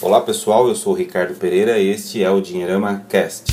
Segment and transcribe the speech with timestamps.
[0.00, 3.52] Olá pessoal, eu sou o Ricardo Pereira e este é o Dinheirama Cast.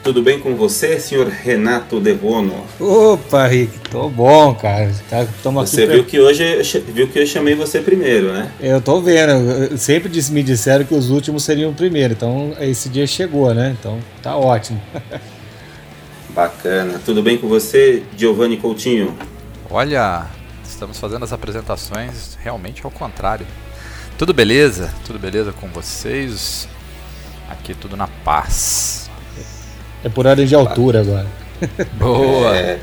[0.07, 2.65] Tudo bem com você, senhor Renato Devono?
[2.79, 4.95] Opa, Rick, tô bom, cara.
[5.11, 8.53] Tá, você viu que hoje viu que eu chamei você primeiro, né?
[8.61, 9.77] Eu tô vendo.
[9.77, 13.77] Sempre me disseram que os últimos seriam o primeiro, então esse dia chegou, né?
[13.81, 14.81] Então tá ótimo.
[16.31, 17.01] Bacana.
[17.05, 19.13] Tudo bem com você, Giovanni Coutinho?
[19.69, 20.27] Olha,
[20.65, 23.45] estamos fazendo as apresentações realmente ao contrário.
[24.17, 24.95] Tudo beleza?
[25.05, 26.69] Tudo beleza com vocês?
[27.51, 29.06] Aqui tudo na paz.
[30.05, 31.27] É por ordem de altura agora.
[31.99, 32.57] Boa!
[32.57, 32.79] É,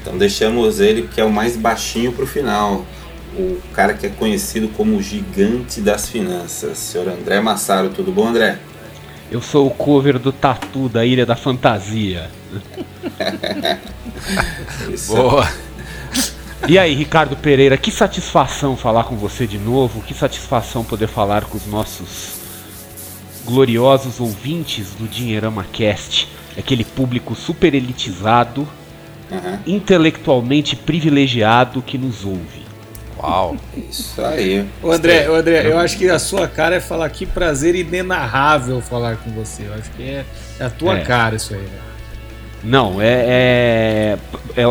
[0.00, 2.84] então deixamos ele que é o mais baixinho para o final.
[3.36, 7.90] O cara que é conhecido como o gigante das finanças, senhor André Massaro.
[7.90, 8.58] Tudo bom, André?
[9.30, 12.30] Eu sou o cover do Tatu da Ilha da Fantasia.
[15.06, 15.46] Boa!
[16.66, 21.44] E aí, Ricardo Pereira, que satisfação falar com você de novo, que satisfação poder falar
[21.44, 22.38] com os nossos
[23.48, 28.68] gloriosos ouvintes do Dinheirama Cast, aquele público super elitizado,
[29.30, 29.58] uhum.
[29.66, 32.68] intelectualmente privilegiado que nos ouve.
[33.18, 33.56] Uau!
[33.74, 34.68] Isso aí.
[34.82, 38.82] O André, o André, eu acho que a sua cara é falar que prazer inenarrável
[38.82, 39.62] falar com você.
[39.64, 40.24] Eu acho que é,
[40.60, 41.00] é a tua é.
[41.00, 41.60] cara isso aí.
[41.60, 41.78] Né?
[42.62, 44.18] Não, é, é,
[44.56, 44.64] é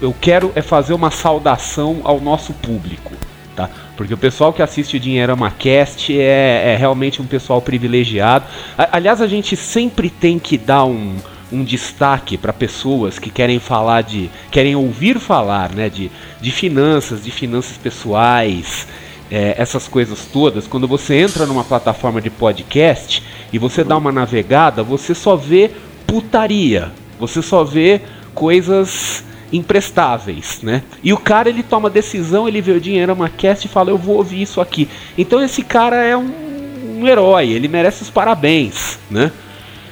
[0.00, 3.12] eu quero é fazer uma saudação ao nosso público,
[3.54, 3.68] tá?
[4.00, 8.46] Porque o pessoal que assiste o Dinheirama Cast é, é realmente um pessoal privilegiado.
[8.78, 11.16] Aliás, a gente sempre tem que dar um,
[11.52, 14.30] um destaque para pessoas que querem falar de.
[14.50, 18.88] querem ouvir falar né, de, de finanças, de finanças pessoais,
[19.30, 20.66] é, essas coisas todas.
[20.66, 23.22] Quando você entra numa plataforma de podcast
[23.52, 25.72] e você dá uma navegada, você só vê
[26.06, 26.90] putaria.
[27.18, 28.00] Você só vê
[28.32, 29.22] coisas
[29.52, 30.82] imprestáveis, né?
[31.02, 33.98] E o cara ele toma decisão, ele vê o dinheiro uma cast e fala eu
[33.98, 34.88] vou ouvir isso aqui.
[35.16, 39.32] Então esse cara é um, um herói, ele merece os parabéns, né?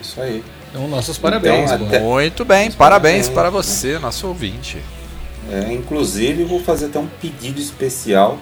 [0.01, 0.43] Isso aí.
[0.71, 1.73] Então nossos parabéns.
[1.73, 2.01] Então, até...
[2.01, 4.79] Muito bem, parabéns, parabéns para você, nosso ouvinte.
[5.51, 8.39] É, inclusive vou fazer até um pedido especial,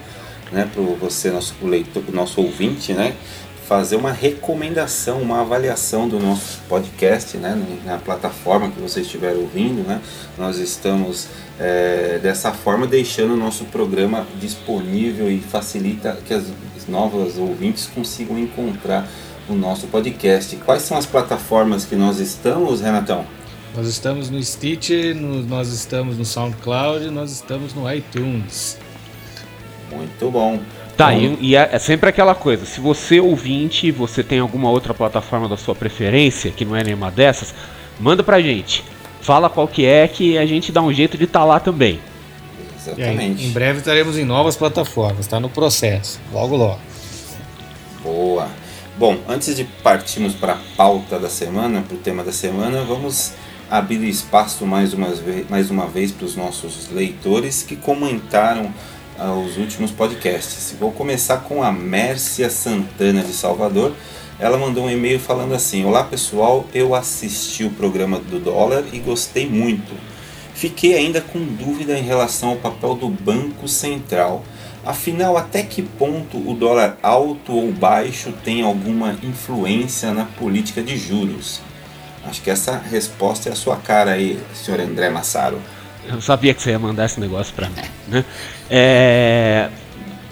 [0.51, 3.13] né, para você, nosso leitor, nosso ouvinte, né?
[3.67, 9.85] Fazer uma recomendação, uma avaliação do nosso podcast, né, na plataforma que você estiver ouvindo,
[9.85, 10.01] né,
[10.37, 11.27] nós estamos
[11.59, 16.45] é, dessa forma deixando o nosso programa disponível e facilita que as
[16.87, 19.05] novas ouvintes consigam encontrar
[19.49, 20.55] o nosso podcast.
[20.57, 23.25] Quais são as plataformas que nós estamos, Renatão?
[23.75, 28.77] Nós estamos no Stitch, no, nós estamos no SoundCloud, nós estamos no iTunes.
[29.91, 30.59] Muito bom.
[30.97, 34.95] Tá, e, e é, é, sempre aquela coisa, se você ouvinte, você tem alguma outra
[34.95, 37.53] plataforma da sua preferência, que não é nenhuma dessas,
[37.99, 38.83] manda pra gente.
[39.21, 41.99] Fala qual que é, que a gente dá um jeito de estar tá lá também.
[42.75, 43.43] Exatamente.
[43.43, 46.79] Aí, em breve estaremos em novas plataformas, está no processo, logo logo.
[48.01, 48.47] Boa.
[48.97, 53.33] Bom, antes de partirmos para a pauta da semana, para o tema da semana, vamos
[53.69, 55.13] abrir espaço mais uma,
[55.47, 58.73] mais uma vez para os nossos leitores que comentaram
[59.17, 60.75] aos últimos podcasts.
[60.79, 63.93] Vou começar com a Mércia Santana de Salvador.
[64.39, 68.99] Ela mandou um e-mail falando assim: Olá pessoal, eu assisti o programa do dólar e
[68.99, 69.93] gostei muito.
[70.53, 74.43] Fiquei ainda com dúvida em relação ao papel do Banco Central.
[74.85, 80.97] Afinal, até que ponto o dólar alto ou baixo tem alguma influência na política de
[80.97, 81.61] juros?
[82.25, 85.61] Acho que essa resposta é a sua cara aí, senhor André Massaro.
[86.07, 87.81] Eu sabia que você ia mandar esse negócio para mim.
[88.07, 88.25] Né?
[88.69, 89.69] É,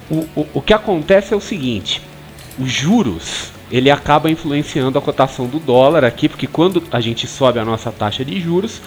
[0.10, 2.02] o, o, o que acontece é o seguinte:
[2.58, 7.60] os juros ele acaba influenciando a cotação do dólar aqui, porque quando a gente sobe
[7.60, 8.82] a nossa taxa de juros,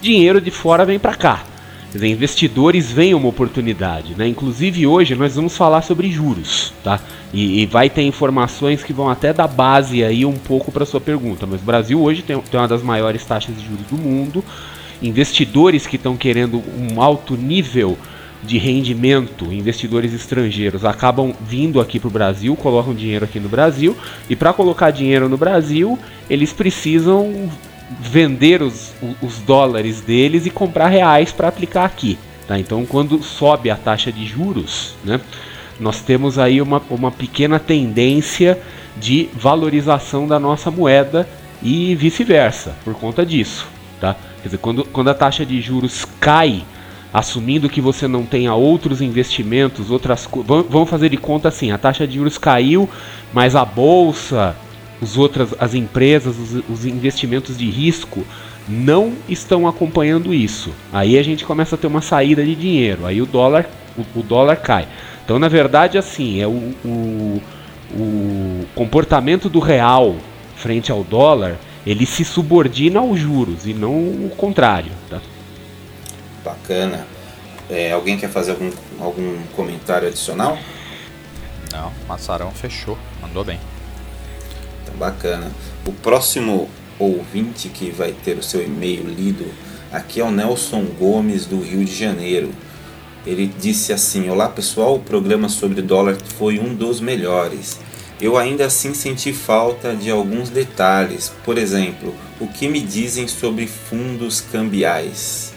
[0.00, 1.44] dinheiro de fora vem para cá.
[1.92, 4.26] Dizer, investidores veem uma oportunidade, né?
[4.26, 6.98] Inclusive hoje nós vamos falar sobre juros, tá?
[7.34, 11.02] E, e vai ter informações que vão até dar base aí um pouco para sua
[11.02, 11.46] pergunta.
[11.46, 14.42] Mas o Brasil hoje tem, tem uma das maiores taxas de juros do mundo.
[15.02, 17.98] Investidores que estão querendo um alto nível
[18.42, 23.96] de rendimento, investidores estrangeiros acabam vindo aqui para o Brasil, colocam dinheiro aqui no Brasil,
[24.28, 27.50] e para colocar dinheiro no Brasil, eles precisam
[28.00, 32.18] vender os, os dólares deles e comprar reais para aplicar aqui.
[32.46, 32.58] Tá?
[32.58, 35.20] Então, quando sobe a taxa de juros, né,
[35.78, 38.58] nós temos aí uma, uma pequena tendência
[38.96, 41.28] de valorização da nossa moeda
[41.62, 43.66] e vice-versa, por conta disso.
[44.00, 44.16] Tá?
[44.42, 46.64] Quer dizer, quando, quando a taxa de juros cai,
[47.14, 50.28] assumindo que você não tenha outros investimentos, outras
[50.68, 52.88] vamos fazer de conta assim, a taxa de juros caiu,
[53.32, 54.56] mas a bolsa
[55.02, 58.24] os outras, as empresas, os, os investimentos de risco
[58.68, 60.70] não estão acompanhando isso.
[60.92, 63.68] Aí a gente começa a ter uma saída de dinheiro, aí o dólar,
[63.98, 64.86] o, o dólar cai.
[65.24, 67.42] Então, na verdade, assim, é o, o,
[67.92, 70.14] o, comportamento do real
[70.54, 71.56] frente ao dólar,
[71.86, 74.92] ele se subordina aos juros e não o contrário.
[75.10, 75.20] Tá?
[76.44, 77.06] Bacana.
[77.70, 78.70] É, alguém quer fazer algum,
[79.00, 80.58] algum comentário adicional?
[81.72, 83.58] Não, Massarão fechou, mandou bem.
[84.98, 85.50] Bacana.
[85.86, 86.68] O próximo
[86.98, 89.46] ouvinte que vai ter o seu e-mail lido
[89.90, 92.52] aqui é o Nelson Gomes do Rio de Janeiro.
[93.26, 97.80] Ele disse assim: Olá pessoal, o programa sobre dólar foi um dos melhores.
[98.22, 101.32] Eu ainda assim senti falta de alguns detalhes.
[101.44, 105.52] Por exemplo, o que me dizem sobre fundos cambiais?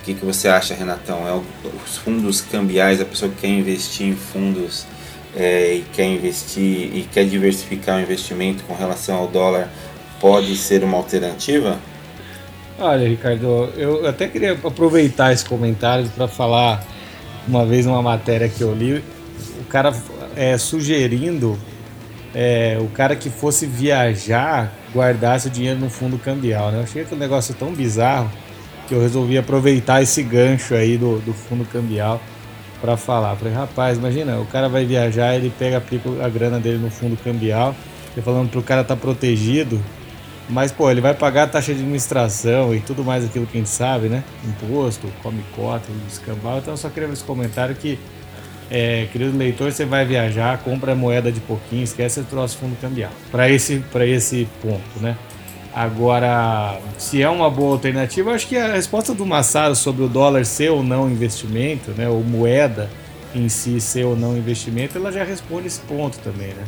[0.00, 1.28] O que, que você acha, Renatão?
[1.28, 1.38] É
[1.84, 4.86] os fundos cambiais, a pessoa que quer investir em fundos
[5.36, 9.68] é, e quer investir e quer diversificar o investimento com relação ao dólar,
[10.18, 11.78] pode ser uma alternativa?
[12.78, 16.82] Olha, Ricardo, eu até queria aproveitar esse comentário para falar
[17.46, 19.04] uma vez uma matéria que eu li,
[19.60, 19.94] o cara
[20.34, 21.58] é, sugerindo
[22.34, 26.70] é, o cara que fosse viajar guardasse o dinheiro no fundo cambial.
[26.70, 26.78] Né?
[26.78, 28.30] Eu achei que o negócio tão bizarro
[28.88, 32.20] que eu resolvi aproveitar esse gancho aí do, do fundo cambial
[32.80, 33.36] para falar.
[33.36, 35.82] Falei, rapaz, imagina, o cara vai viajar, ele pega,
[36.22, 37.74] a grana dele no fundo cambial,
[38.16, 39.80] e falando pro cara tá protegido,
[40.48, 43.60] mas pô, ele vai pagar a taxa de administração e tudo mais aquilo que a
[43.60, 44.24] gente sabe, né?
[44.44, 46.58] Imposto, come cota, escambau.
[46.58, 47.98] Então eu só queria esse comentário que,
[48.74, 53.10] é, querido leitor, você vai viajar, compra moeda de pouquinho, esquece o troço fundo cambial.
[53.30, 55.14] Para esse, esse ponto, né?
[55.74, 60.46] Agora, se é uma boa alternativa, acho que a resposta do Massaro sobre o dólar
[60.46, 62.88] ser ou não investimento, né, ou moeda
[63.34, 66.64] em si ser ou não investimento, ela já responde esse ponto também, né?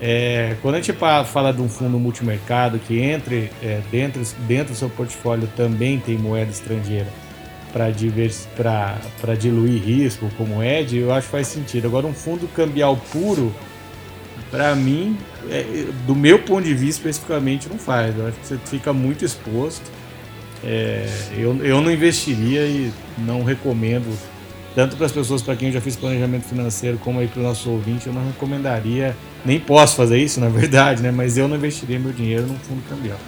[0.00, 0.92] É, quando a gente
[1.26, 6.18] fala de um fundo multimercado que entre é, dentro, dentro do seu portfólio também tem
[6.18, 7.06] moeda estrangeira
[7.72, 11.86] para diluir risco, como Ed, eu acho que faz sentido.
[11.86, 13.52] Agora, um fundo cambial puro,
[14.50, 15.16] para mim,
[15.50, 18.16] é, do meu ponto de vista especificamente, não faz.
[18.16, 19.90] Eu acho que você fica muito exposto.
[20.64, 24.16] É, eu, eu não investiria e não recomendo,
[24.74, 27.42] tanto para as pessoas para quem eu já fiz planejamento financeiro, como aí para o
[27.42, 31.10] nosso ouvinte, eu não recomendaria, nem posso fazer isso, na verdade, né?
[31.10, 33.18] mas eu não investiria meu dinheiro num fundo cambial.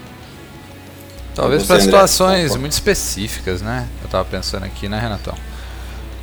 [1.38, 3.86] Talvez para situações muito específicas, né?
[4.00, 5.34] Eu estava pensando aqui, né, Renatão?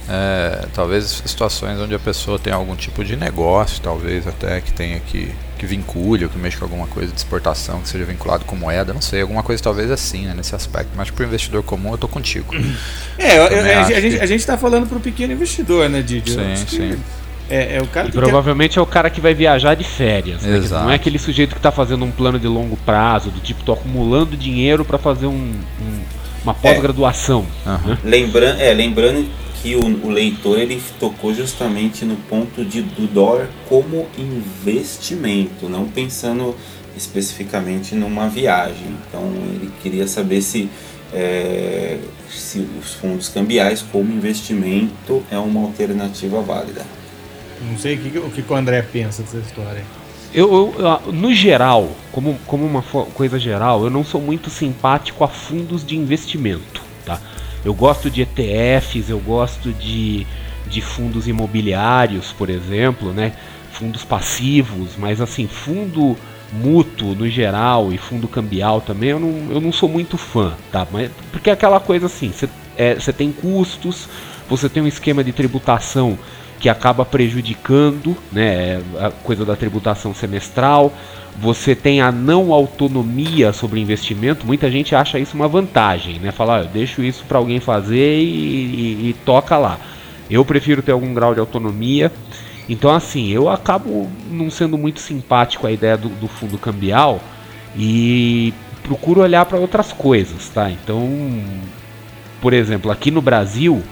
[0.08, 5.00] É, talvez situações onde a pessoa tem algum tipo de negócio, talvez até que tenha
[5.00, 8.56] que, que vincule ou que mexa com alguma coisa de exportação que seja vinculado com
[8.56, 10.90] moeda, não sei, alguma coisa talvez assim, né, nesse aspecto.
[10.96, 12.54] Mas para o investidor comum eu tô contigo.
[13.18, 16.34] É, eu, eu, a, gente, a gente tá falando para o pequeno investidor, né, Didi?
[16.34, 17.00] Sim, sim.
[17.50, 18.80] É, é, o cara e provavelmente quer...
[18.80, 20.42] é o cara que vai viajar de férias.
[20.42, 20.60] Né?
[20.70, 23.74] Não é aquele sujeito que está fazendo um plano de longo prazo, do tipo, tô
[23.74, 26.00] acumulando dinheiro para fazer um, um,
[26.44, 27.46] uma pós-graduação.
[27.66, 27.70] É.
[27.70, 27.78] Uhum.
[27.86, 27.98] Né?
[28.04, 29.30] Lembrando, é, lembrando
[29.62, 35.88] que o, o, leitor ele tocou justamente no ponto de, do dólar como investimento, não
[35.88, 36.56] pensando
[36.96, 38.88] especificamente numa viagem.
[39.08, 39.24] Então
[39.54, 40.70] ele queria saber se,
[41.14, 41.98] é,
[42.30, 46.86] se os fundos cambiais como investimento é uma alternativa válida.
[47.62, 49.84] Não sei o que, o que o André pensa dessa história.
[50.34, 55.28] Eu, eu, no geral, como, como uma coisa geral, eu não sou muito simpático a
[55.28, 57.22] fundos de investimento, tá?
[57.64, 60.28] Eu gosto de ETFs, eu gosto de,
[60.68, 63.34] de fundos imobiliários, por exemplo, né?
[63.72, 66.18] Fundos passivos, mas assim, fundo
[66.52, 70.86] mútuo no geral e fundo cambial também, eu não, eu não sou muito fã, tá?
[70.92, 74.08] Mas, porque é aquela coisa assim, você é, tem custos,
[74.50, 76.18] você tem um esquema de tributação
[76.66, 80.92] que acaba prejudicando né, a coisa da tributação semestral.
[81.40, 84.48] Você tem a não autonomia sobre investimento.
[84.48, 86.32] Muita gente acha isso uma vantagem, né?
[86.32, 89.78] Falar, ah, eu deixo isso para alguém fazer e, e, e toca lá.
[90.28, 92.12] Eu prefiro ter algum grau de autonomia.
[92.68, 97.22] Então, assim, eu acabo não sendo muito simpático à ideia do, do fundo cambial
[97.78, 100.72] e procuro olhar para outras coisas, tá?
[100.72, 101.08] Então,
[102.42, 103.84] por exemplo, aqui no Brasil,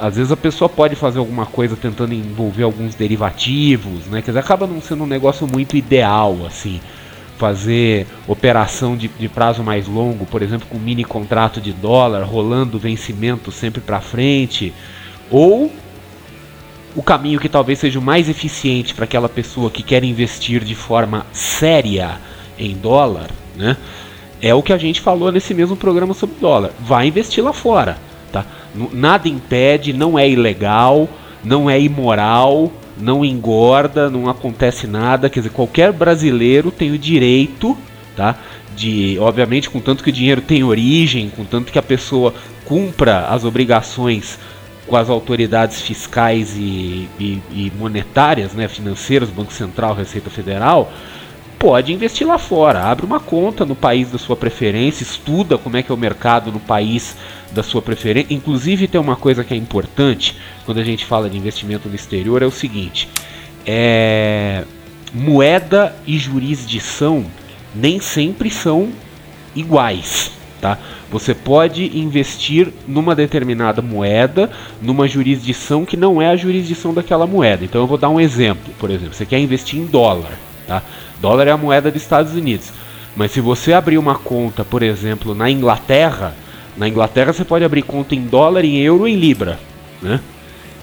[0.00, 4.22] às vezes a pessoa pode fazer alguma coisa tentando envolver alguns derivativos, né?
[4.22, 6.80] Quer dizer, acaba não sendo um negócio muito ideal, assim.
[7.36, 12.78] Fazer operação de, de prazo mais longo, por exemplo, com mini contrato de dólar, rolando
[12.78, 14.72] vencimento sempre para frente.
[15.30, 15.70] Ou
[16.96, 20.74] o caminho que talvez seja o mais eficiente para aquela pessoa que quer investir de
[20.74, 22.18] forma séria
[22.58, 23.76] em dólar, né?
[24.40, 26.70] É o que a gente falou nesse mesmo programa sobre dólar.
[26.80, 27.98] Vai investir lá fora?
[28.92, 31.08] Nada impede, não é ilegal,
[31.44, 35.28] não é imoral, não engorda, não acontece nada.
[35.28, 37.76] Quer dizer, qualquer brasileiro tem o direito,
[38.16, 38.36] tá?
[38.74, 43.26] De, obviamente, com tanto que o dinheiro tem origem, com tanto que a pessoa cumpra
[43.26, 44.38] as obrigações
[44.86, 50.92] com as autoridades fiscais e, e, e monetárias, né, financeiras, Banco Central, Receita Federal,
[51.58, 52.82] pode investir lá fora.
[52.82, 56.52] Abre uma conta no país da sua preferência, estuda como é que é o mercado
[56.52, 57.16] no país
[57.54, 58.34] da sua preferência.
[58.34, 62.42] Inclusive tem uma coisa que é importante quando a gente fala de investimento no exterior
[62.42, 63.08] é o seguinte:
[63.64, 64.64] é,
[65.12, 67.24] moeda e jurisdição
[67.74, 68.90] nem sempre são
[69.54, 70.32] iguais.
[70.60, 70.78] Tá?
[71.10, 77.64] Você pode investir numa determinada moeda, numa jurisdição que não é a jurisdição daquela moeda.
[77.64, 78.72] Então eu vou dar um exemplo.
[78.78, 80.32] Por exemplo, você quer investir em dólar.
[80.66, 80.82] Tá?
[81.20, 82.72] Dólar é a moeda dos Estados Unidos.
[83.14, 86.34] Mas se você abrir uma conta, por exemplo, na Inglaterra,
[86.76, 89.58] na Inglaterra você pode abrir conta em dólar, em euro, em libra,
[90.02, 90.20] né?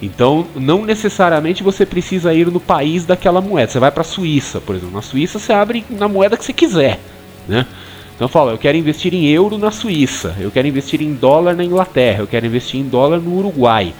[0.01, 3.71] Então, não necessariamente você precisa ir no país daquela moeda.
[3.71, 4.95] Você vai para a Suíça, por exemplo.
[4.95, 6.99] Na Suíça você abre na moeda que você quiser,
[7.47, 7.67] né?
[8.15, 11.63] Então fala, eu quero investir em euro na Suíça, eu quero investir em dólar na
[11.63, 13.93] Inglaterra, eu quero investir em dólar no Uruguai.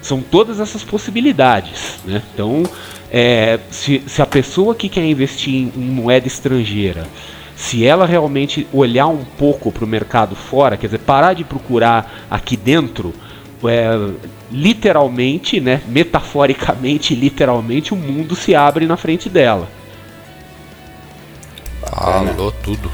[0.00, 2.22] São todas essas possibilidades, né?
[2.34, 2.64] Então,
[3.10, 7.06] é, se, se a pessoa que quer investir em, em moeda estrangeira
[7.62, 12.26] se ela realmente olhar um pouco para o mercado fora, quer dizer, parar de procurar
[12.28, 13.14] aqui dentro,
[13.64, 13.92] é,
[14.50, 19.68] literalmente, né, metaforicamente, literalmente, o mundo se abre na frente dela.
[21.88, 22.90] Falou tudo.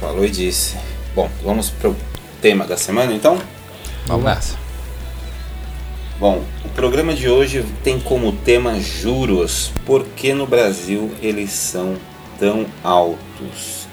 [0.00, 0.76] Falou e disse.
[1.14, 1.96] Bom, vamos para o
[2.42, 3.38] tema da semana então?
[4.06, 4.58] Vamos nessa.
[6.18, 9.70] Bom, o programa de hoje tem como tema juros.
[9.86, 11.96] Por que no Brasil eles são
[12.40, 13.86] tão altos?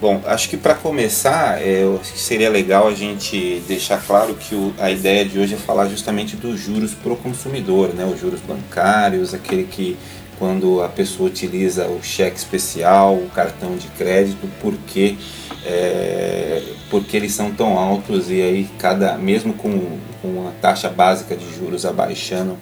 [0.00, 4.90] Bom, acho que para começar, é, seria legal a gente deixar claro que o, a
[4.90, 8.04] ideia de hoje é falar justamente dos juros para o consumidor, né?
[8.04, 9.96] os juros bancários, aquele que
[10.38, 15.16] quando a pessoa utiliza o cheque especial, o cartão de crédito, porque
[15.64, 21.36] é, porque eles são tão altos e aí cada mesmo com, com a taxa básica
[21.36, 22.56] de juros abaixando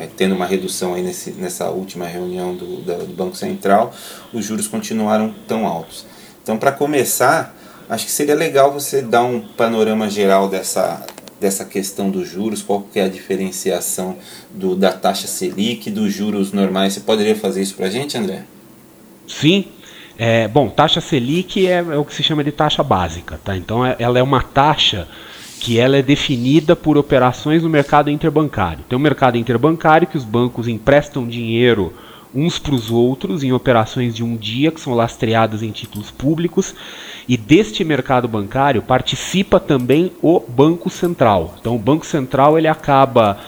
[0.00, 3.92] é, tendo uma redução aí nesse, nessa última reunião do, do Banco Central,
[4.32, 6.04] os juros continuaram tão altos.
[6.42, 7.54] Então, para começar,
[7.88, 11.06] acho que seria legal você dar um panorama geral dessa,
[11.44, 14.16] dessa questão dos juros, qual que é a diferenciação
[14.50, 16.94] do, da taxa Selic dos juros normais.
[16.94, 18.44] Você poderia fazer isso para a gente, André?
[19.28, 19.66] Sim.
[20.16, 23.54] É, bom, taxa Selic é, é, o que se chama de taxa básica, tá?
[23.54, 25.06] Então, é, ela é uma taxa
[25.60, 28.82] que ela é definida por operações no mercado interbancário.
[28.88, 31.92] Tem um mercado interbancário que os bancos emprestam dinheiro
[32.34, 36.74] uns para os outros em operações de um dia que são lastreadas em títulos públicos
[37.28, 41.54] e deste mercado bancário participa também o Banco Central.
[41.60, 43.38] Então o Banco Central ele acaba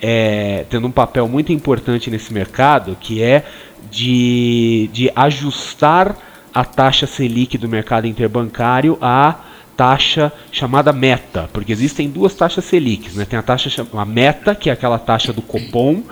[0.00, 3.44] é, tendo um papel muito importante nesse mercado que é
[3.90, 6.16] de, de ajustar
[6.52, 9.36] a taxa Selic do mercado interbancário a
[9.76, 13.24] taxa chamada meta, porque existem duas taxas Selic, né?
[13.24, 16.02] Tem a taxa a meta, que é aquela taxa do Copom,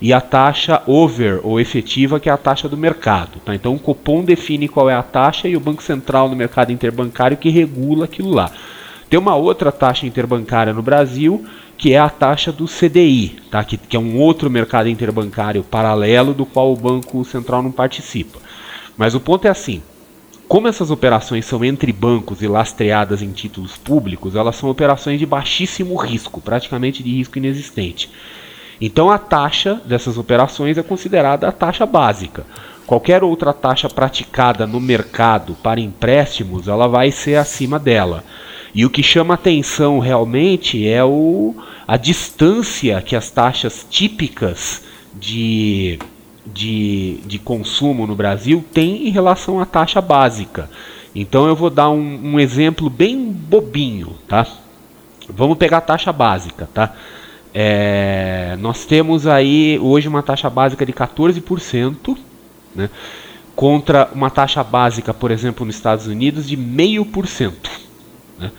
[0.00, 3.40] e a taxa over ou efetiva, que é a taxa do mercado.
[3.44, 3.54] Tá?
[3.54, 7.36] Então o Copom define qual é a taxa e o Banco Central no mercado interbancário
[7.36, 8.50] que regula aquilo lá.
[9.10, 11.44] Tem uma outra taxa interbancária no Brasil,
[11.76, 13.64] que é a taxa do CDI, tá?
[13.64, 18.38] que, que é um outro mercado interbancário paralelo do qual o Banco Central não participa.
[18.96, 19.82] Mas o ponto é assim:
[20.48, 25.26] como essas operações são entre bancos e lastreadas em títulos públicos, elas são operações de
[25.26, 28.10] baixíssimo risco, praticamente de risco inexistente.
[28.80, 32.44] Então a taxa dessas operações é considerada a taxa básica.
[32.86, 38.24] Qualquer outra taxa praticada no mercado para empréstimos, ela vai ser acima dela.
[38.74, 41.54] E o que chama atenção realmente é o,
[41.86, 44.82] a distância que as taxas típicas
[45.14, 45.98] de,
[46.46, 50.70] de, de consumo no Brasil têm em relação à taxa básica.
[51.14, 54.46] Então eu vou dar um, um exemplo bem bobinho, tá?
[55.28, 56.94] Vamos pegar a taxa básica, tá?
[57.60, 62.16] É, nós temos aí hoje uma taxa básica de 14%,
[62.72, 62.88] né,
[63.56, 67.52] contra uma taxa básica, por exemplo, nos Estados Unidos de 0,5%.
[68.38, 68.52] Né.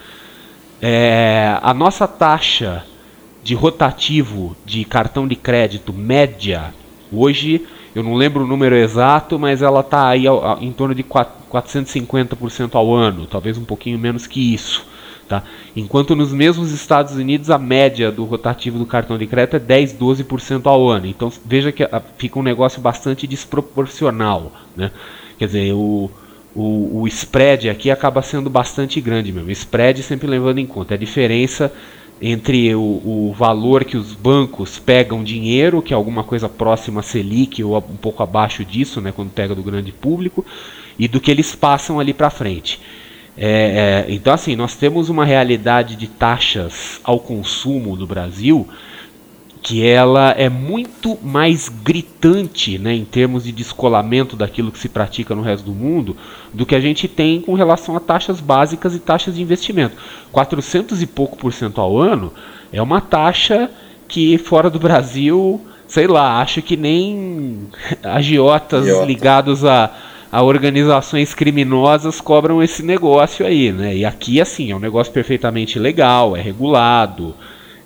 [0.82, 2.84] É, a nossa taxa
[3.42, 6.74] de rotativo de cartão de crédito média,
[7.10, 10.24] hoje, eu não lembro o número exato, mas ela está aí
[10.60, 14.84] em torno de 450% ao ano, talvez um pouquinho menos que isso.
[15.30, 15.44] Tá?
[15.76, 19.94] Enquanto nos mesmos Estados Unidos a média do rotativo do cartão de crédito é 10,
[19.94, 21.06] 12% ao ano.
[21.06, 24.50] Então veja que ah, fica um negócio bastante desproporcional.
[24.76, 24.90] Né?
[25.38, 26.10] Quer dizer, o,
[26.52, 29.52] o, o spread aqui acaba sendo bastante grande mesmo.
[29.52, 31.72] Spread sempre levando em conta a diferença
[32.20, 37.04] entre o, o, valor que os bancos pegam dinheiro, que é alguma coisa próxima a
[37.04, 40.44] Selic ou um pouco abaixo disso, né, quando pega do grande público,
[40.98, 42.80] e do que eles passam ali para frente.
[43.42, 48.68] É, é, então, assim, nós temos uma realidade de taxas ao consumo no Brasil
[49.62, 55.34] que ela é muito mais gritante né, em termos de descolamento daquilo que se pratica
[55.34, 56.16] no resto do mundo
[56.52, 59.96] do que a gente tem com relação a taxas básicas e taxas de investimento.
[60.32, 62.32] 400 e pouco por cento ao ano
[62.72, 63.70] é uma taxa
[64.08, 67.68] que fora do Brasil, sei lá, acho que nem
[68.02, 69.06] agiotas Iota.
[69.06, 69.90] ligados a
[70.30, 73.96] a organizações criminosas cobram esse negócio aí, né?
[73.96, 77.34] E aqui, assim, é um negócio perfeitamente legal, é regulado.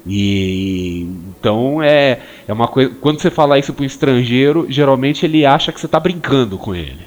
[0.06, 1.08] E
[1.38, 2.92] então é, é uma coisa.
[3.00, 6.74] Quando você fala isso para um estrangeiro, geralmente ele acha que você está brincando com
[6.74, 7.06] ele.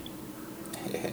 [0.92, 1.12] É,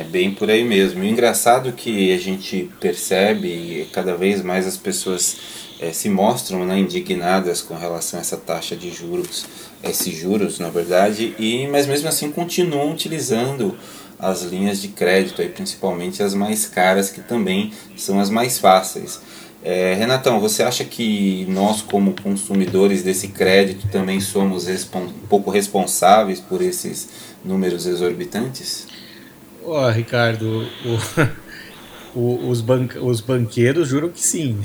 [0.00, 1.02] é bem por aí mesmo.
[1.02, 5.36] E o engraçado que a gente percebe cada vez mais as pessoas
[5.80, 9.46] é, se mostram né, indignadas com relação a essa taxa de juros,
[9.82, 13.74] esses juros, na verdade, e mas mesmo assim continuam utilizando
[14.18, 19.18] as linhas de crédito, aí, principalmente as mais caras, que também são as mais fáceis.
[19.62, 26.40] É, Renatão, você acha que nós, como consumidores desse crédito, também somos um pouco responsáveis
[26.40, 27.08] por esses
[27.42, 28.86] números exorbitantes?
[29.62, 30.98] Oh, Ricardo, o,
[32.14, 34.58] o, os, ban os banqueiros juram que sim.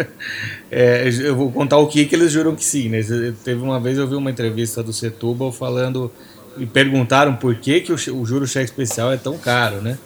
[0.70, 2.88] é, eu vou contar o que, que eles juram que sim.
[2.88, 3.00] Né?
[3.44, 6.10] Teve uma vez eu vi uma entrevista do Setúbal falando
[6.56, 9.98] e perguntaram por que, que o, o juro cheque especial é tão caro, né?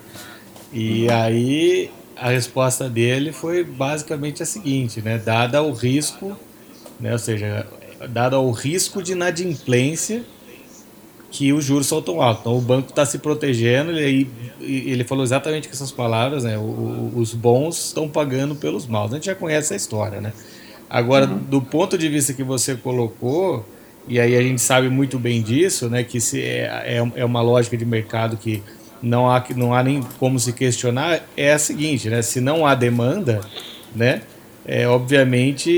[0.73, 5.19] E aí a resposta dele foi basicamente a seguinte, né?
[5.19, 6.37] Dada o risco,
[6.99, 7.13] né?
[7.13, 7.67] ou seja,
[8.09, 10.23] dado o risco de inadimplência
[11.35, 12.43] que os juros são tão altos.
[12.43, 16.57] Então o banco está se protegendo e ele falou exatamente com essas palavras, né?
[16.57, 19.11] O, os bons estão pagando pelos maus.
[19.11, 20.33] A gente já conhece essa história, né?
[20.89, 21.39] Agora, uhum.
[21.39, 23.67] do ponto de vista que você colocou,
[24.07, 26.05] e aí a gente sabe muito bem disso, né?
[26.05, 28.63] Que se é, é, é uma lógica de mercado que
[29.03, 32.23] não há, não há nem como se questionar, é a seguinte, né?
[32.23, 33.41] Se não há demanda,
[33.93, 34.23] né?
[34.65, 35.69] É, obviamente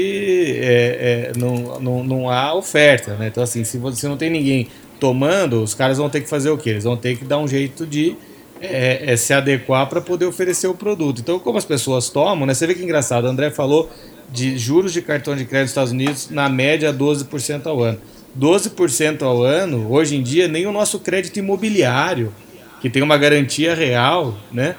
[0.61, 3.29] é, é, não, não, não há oferta, né?
[3.29, 6.59] Então assim, se você não tem ninguém tomando, os caras vão ter que fazer o
[6.59, 6.71] quê?
[6.71, 8.17] Eles vão ter que dar um jeito de
[8.61, 11.21] é, é, se adequar para poder oferecer o produto.
[11.21, 12.55] Então, como as pessoas tomam, né?
[12.55, 13.91] Você vê que engraçado, o André falou
[14.31, 17.99] de juros de cartão de crédito nos Estados Unidos, na média, 12% ao ano.
[18.39, 22.33] 12% ao ano, hoje em dia, nem o nosso crédito imobiliário,
[22.81, 24.77] que tem uma garantia real, né?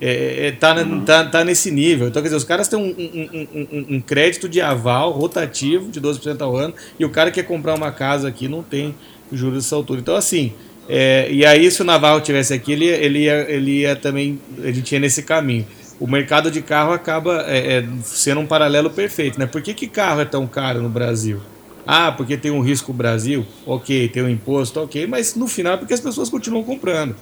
[0.00, 1.04] É, é, tá, uhum.
[1.04, 2.08] tá, tá nesse nível.
[2.08, 6.00] Então, quer dizer, os caras têm um, um, um, um crédito de aval rotativo de
[6.00, 8.94] 12% ao ano e o cara quer comprar uma casa aqui não tem
[9.32, 10.00] juros dessa altura.
[10.00, 10.52] Então, assim,
[10.88, 14.82] é, e aí se o Navarro tivesse aqui, ele, ele, ia, ele ia também, ele
[14.82, 15.66] tinha nesse caminho.
[16.00, 19.46] O mercado de carro acaba é, é, sendo um paralelo perfeito, né?
[19.46, 21.40] Por que, que carro é tão caro no Brasil?
[21.86, 25.76] Ah, porque tem um risco Brasil, ok, tem um imposto, ok, mas no final é
[25.76, 27.14] porque as pessoas continuam comprando,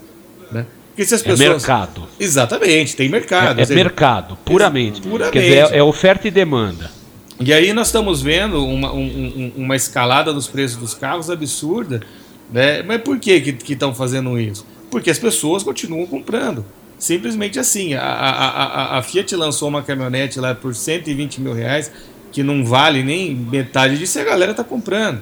[0.50, 0.66] né?
[0.88, 1.40] Porque se as é pessoas...
[1.40, 2.08] É mercado.
[2.18, 3.58] Exatamente, tem mercado.
[3.58, 5.00] É, é seja, mercado, puramente.
[5.00, 5.32] puramente.
[5.32, 6.90] Quer dizer, é, é oferta e demanda.
[7.40, 12.02] E aí nós estamos vendo uma, um, uma escalada dos preços dos carros absurda.
[12.52, 12.82] Né?
[12.82, 14.66] Mas por que estão fazendo isso?
[14.90, 16.64] Porque as pessoas continuam comprando.
[16.98, 17.94] Simplesmente assim.
[17.94, 21.92] A, a, a, a Fiat lançou uma caminhonete lá por 120 mil reais,
[22.32, 25.20] que não vale nem metade disso, e a galera está comprando.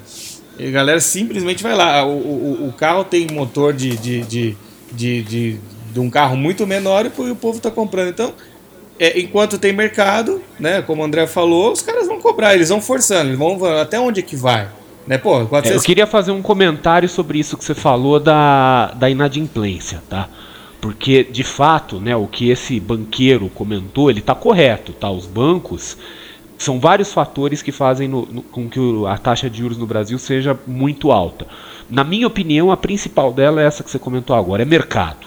[0.58, 2.04] E a galera simplesmente vai lá.
[2.06, 4.56] O, o, o carro tem motor de, de, de,
[4.90, 5.60] de, de,
[5.92, 8.08] de um carro muito menor e o povo está comprando.
[8.08, 8.32] Então,
[8.98, 13.28] é, enquanto tem mercado, né, como o André falou, os caras cobrar, eles vão forçando,
[13.28, 14.68] eles vão até onde que vai.
[15.06, 15.70] Né, pô, 400...
[15.70, 20.28] é, eu queria fazer um comentário sobre isso que você falou da, da inadimplência, tá?
[20.80, 24.92] Porque, de fato, né, o que esse banqueiro comentou, ele está correto.
[24.92, 25.10] Tá?
[25.10, 25.96] Os bancos
[26.58, 29.86] são vários fatores que fazem no, no, com que o, a taxa de juros no
[29.86, 31.46] Brasil seja muito alta.
[31.88, 35.26] Na minha opinião, a principal dela é essa que você comentou agora, é mercado.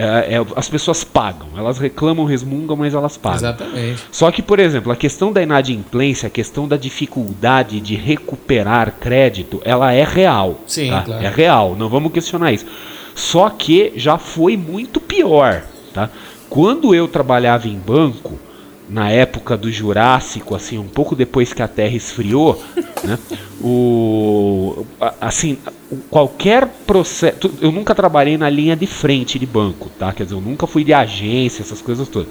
[0.00, 3.38] É, é, as pessoas pagam, elas reclamam, resmungam, mas elas pagam.
[3.38, 4.02] Exatamente.
[4.10, 9.60] Só que, por exemplo, a questão da inadimplência, a questão da dificuldade de recuperar crédito,
[9.64, 10.60] ela é real.
[10.66, 11.02] Sim, tá?
[11.02, 11.24] claro.
[11.24, 12.66] É real, não vamos questionar isso.
[13.14, 15.64] Só que já foi muito pior.
[15.92, 16.08] Tá?
[16.48, 18.38] Quando eu trabalhava em banco,
[18.90, 22.60] na época do Jurássico, assim, um pouco depois que a Terra esfriou,
[23.04, 23.18] né?
[23.62, 24.84] O,
[25.20, 25.58] assim,
[26.10, 27.50] qualquer processo.
[27.60, 30.12] Eu nunca trabalhei na linha de frente de banco, tá?
[30.12, 32.28] Quer dizer, eu nunca fui de agência, essas coisas todas.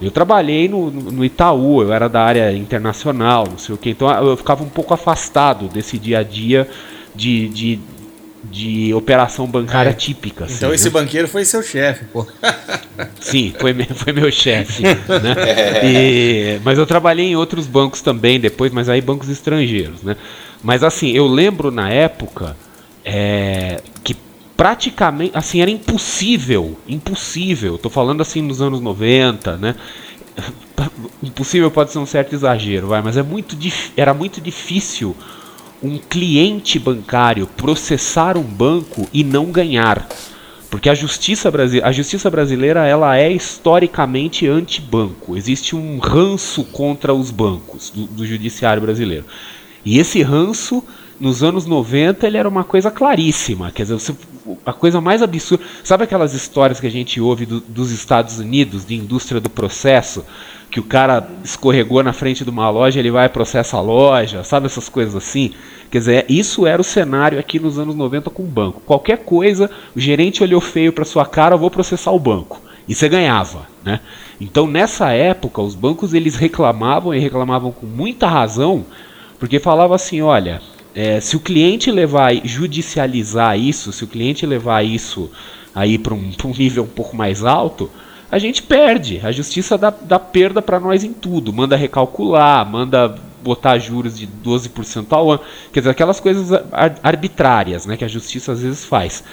[0.00, 4.08] Eu trabalhei no, no Itaú, eu era da área internacional, não sei o que, então
[4.24, 6.68] eu ficava um pouco afastado desse dia a dia
[7.16, 7.80] de, de
[8.44, 9.92] de operação bancária é.
[9.92, 10.44] típica.
[10.44, 10.90] Assim, então esse né?
[10.90, 12.26] banqueiro foi seu chefe, pô.
[13.20, 14.82] Sim, foi, foi meu chefe.
[14.84, 15.84] né?
[15.84, 20.16] E, mas eu trabalhei em outros bancos também depois, mas aí bancos estrangeiros, né?
[20.62, 22.56] Mas assim, eu lembro na época
[23.04, 24.16] é, que
[24.56, 29.74] praticamente, assim, era impossível, impossível, tô falando assim nos anos 90, né?
[31.22, 33.56] Impossível pode ser um certo exagero, vai, mas é muito
[33.96, 35.16] era muito difícil
[35.82, 40.06] um cliente bancário processar um banco e não ganhar.
[40.70, 41.50] Porque a justiça,
[41.82, 45.36] a justiça brasileira ela é historicamente anti-banco.
[45.36, 49.24] Existe um ranço contra os bancos do, do, judiciário brasileiro.
[49.82, 50.84] E esse ranço,
[51.18, 53.70] nos anos 90, ele era uma coisa claríssima.
[53.70, 54.14] Quer dizer, você...
[54.66, 55.64] a coisa mais absurda.
[55.82, 60.22] Sabe aquelas histórias que a gente ouve do, dos Estados Unidos, de indústria do processo?
[60.70, 64.44] Que o cara escorregou na frente de uma loja, ele vai e processa a loja,
[64.44, 65.52] sabe essas coisas assim?
[65.90, 68.82] Quer dizer, isso era o cenário aqui nos anos 90 com o banco.
[68.84, 72.60] Qualquer coisa, o gerente olhou feio para sua cara, vou processar o banco.
[72.86, 74.00] E você ganhava, né?
[74.40, 78.84] Então, nessa época, os bancos eles reclamavam e reclamavam com muita razão,
[79.38, 80.60] porque falava assim, olha,
[80.94, 85.30] é, se o cliente levar judicializar isso, se o cliente levar isso
[85.74, 87.90] aí para um, um nível um pouco mais alto,
[88.30, 89.20] a gente perde.
[89.22, 91.52] A justiça dá, dá perda para nós em tudo.
[91.52, 95.40] Manda recalcular, manda botar juros de 12% ao ano.
[95.72, 96.50] Quer dizer, aquelas coisas
[97.02, 99.24] arbitrárias né, que a justiça às vezes faz.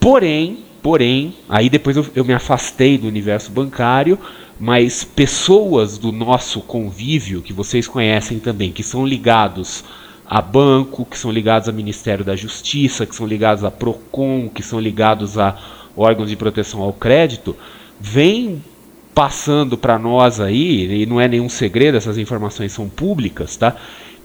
[0.00, 4.18] Porém, porém, aí depois eu, eu me afastei do universo bancário,
[4.58, 9.84] mas pessoas do nosso convívio, que vocês conhecem também, que são ligados
[10.26, 14.62] a banco, que são ligados ao Ministério da Justiça, que são ligados a PROCON, que
[14.62, 15.56] são ligados a
[15.96, 17.54] órgãos de proteção ao crédito,
[18.00, 18.62] vem
[19.14, 23.76] passando para nós aí, e não é nenhum segredo, essas informações são públicas, tá?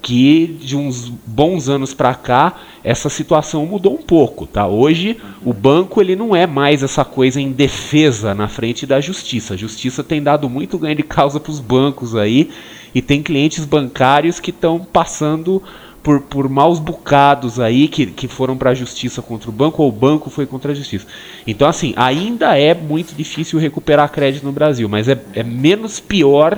[0.01, 4.65] Que de uns bons anos para cá essa situação mudou um pouco, tá?
[4.65, 9.55] Hoje o banco ele não é mais essa coisa em defesa na frente da justiça.
[9.55, 12.49] A justiça tem dado muito ganho de causa para os bancos aí
[12.95, 15.61] e tem clientes bancários que estão passando
[16.07, 19.89] por, por maus bocados aí que, que foram para a justiça contra o banco ou
[19.89, 21.05] o banco foi contra a justiça.
[21.45, 26.57] Então, assim, ainda é muito difícil recuperar crédito no Brasil, mas é, é menos pior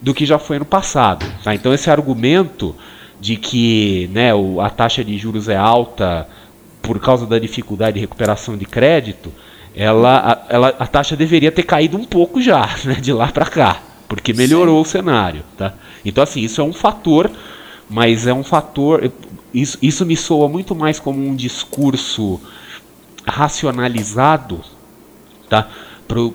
[0.00, 1.26] do que já foi no passado.
[1.42, 1.56] Tá?
[1.56, 2.72] Então, esse argumento
[3.20, 6.28] de que né, o, a taxa de juros é alta
[6.80, 9.32] por causa da dificuldade de recuperação de crédito,
[9.74, 13.46] ela, a, ela, a taxa deveria ter caído um pouco já, né, de lá para
[13.46, 14.88] cá, porque melhorou Sim.
[14.88, 15.42] o cenário.
[15.58, 15.74] Tá?
[16.04, 17.28] Então, assim, isso é um fator
[17.88, 19.10] mas é um fator.
[19.52, 22.40] Isso, isso me soa muito mais como um discurso
[23.26, 24.60] racionalizado,
[25.48, 25.68] tá?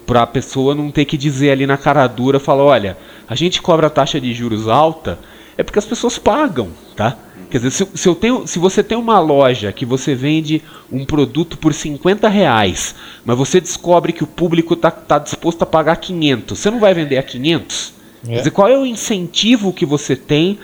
[0.05, 3.61] Para a pessoa não ter que dizer ali na cara dura, falar, olha, a gente
[3.61, 5.19] cobra taxa de juros alta,
[5.57, 7.17] é porque as pessoas pagam, tá?
[7.49, 11.03] Quer dizer, se, se, eu tenho, se você tem uma loja que você vende um
[11.03, 12.93] produto por 50 reais,
[13.25, 16.93] mas você descobre que o público está tá disposto a pagar 500, você não vai
[16.93, 17.93] vender a 500?
[18.23, 18.27] É.
[18.27, 20.59] Quer dizer, qual é o incentivo que você tem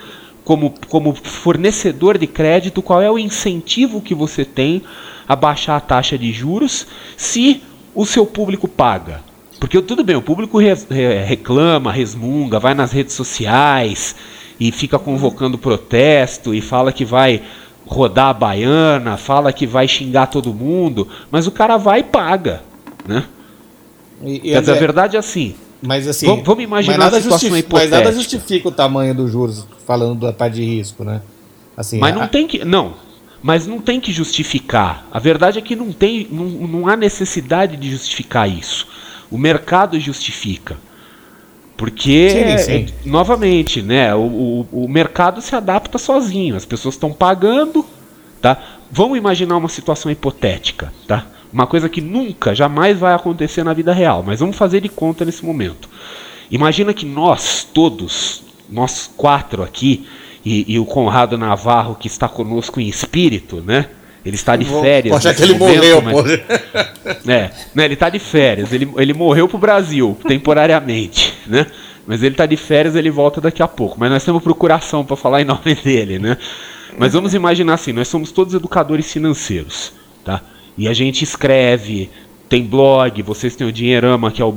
[0.46, 4.80] como, como fornecedor de crédito, qual é o incentivo que você tem
[5.28, 9.24] a baixar a taxa de juros se o seu público paga?
[9.58, 10.58] Porque tudo bem, o público
[11.26, 14.14] reclama, resmunga, vai nas redes sociais
[14.60, 17.42] e fica convocando protesto e fala que vai
[17.84, 22.62] rodar a baiana, fala que vai xingar todo mundo, mas o cara vai e paga,
[23.04, 23.24] né?
[24.22, 26.26] E, e Quer dizer, a verdade é assim, mas assim.
[26.26, 30.32] Vamos, vamos imaginar mas nada, justifica, mas nada justifica o tamanho dos juros, falando da
[30.32, 31.22] parte de risco, né?
[31.76, 32.20] Assim, mas a...
[32.20, 32.64] não tem que.
[32.64, 32.94] Não.
[33.42, 35.06] Mas não tem que justificar.
[35.12, 38.88] A verdade é que não, tem, não, não há necessidade de justificar isso.
[39.30, 40.76] O mercado justifica.
[41.76, 42.86] Porque, sim, sim.
[42.88, 46.56] É, novamente, né, o, o, o, mercado se adapta sozinho.
[46.56, 47.84] As pessoas estão pagando.
[48.40, 48.58] Tá?
[48.90, 50.92] Vamos imaginar uma situação hipotética.
[51.06, 51.26] Tá?
[51.52, 55.24] Uma coisa que nunca, jamais vai acontecer na vida real, mas vamos fazer de conta
[55.24, 55.88] nesse momento.
[56.50, 60.06] Imagina que nós todos, nós quatro aqui,
[60.44, 63.86] e, e o Conrado Navarro que está conosco em espírito, né?
[64.24, 65.14] Ele está de férias.
[65.14, 66.16] Poxa, que ele momento, morreu, mas...
[67.28, 68.72] É, né, ele está de férias.
[68.72, 71.66] Ele, ele morreu pro Brasil, temporariamente, né?
[72.06, 73.96] Mas ele está de férias, ele volta daqui a pouco.
[73.98, 76.36] Mas nós temos procuração para falar em nome dele, né?
[76.98, 79.92] Mas vamos imaginar assim, nós somos todos educadores financeiros,
[80.24, 80.40] tá?
[80.76, 82.10] E a gente escreve,
[82.48, 84.54] tem blog, vocês têm o Dinheirama, que é o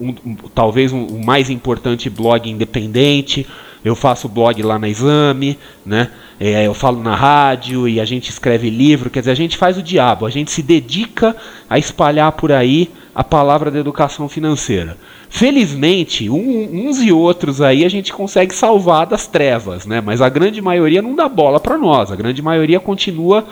[0.00, 3.46] um, um, talvez o um, mais importante blog independente.
[3.84, 6.10] Eu faço blog lá na Exame, né?
[6.38, 9.78] É, eu falo na rádio e a gente escreve livro, quer dizer, a gente faz
[9.78, 11.36] o diabo, a gente se dedica
[11.68, 14.96] a espalhar por aí a palavra da educação financeira.
[15.28, 20.00] Felizmente, uns e outros aí a gente consegue salvar das trevas, né?
[20.00, 23.46] Mas a grande maioria não dá bola para nós, a grande maioria continua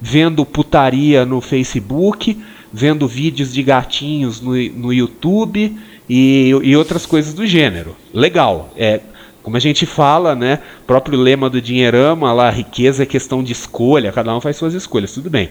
[0.00, 2.38] vendo putaria no Facebook,
[2.72, 5.76] vendo vídeos de gatinhos no, no YouTube
[6.08, 7.96] e, e outras coisas do gênero.
[8.12, 9.00] Legal, é
[9.42, 10.58] como a gente fala, né?
[10.88, 15.12] Próprio lema do Dinheirama, lá, riqueza é questão de escolha, cada um faz suas escolhas,
[15.12, 15.50] tudo bem.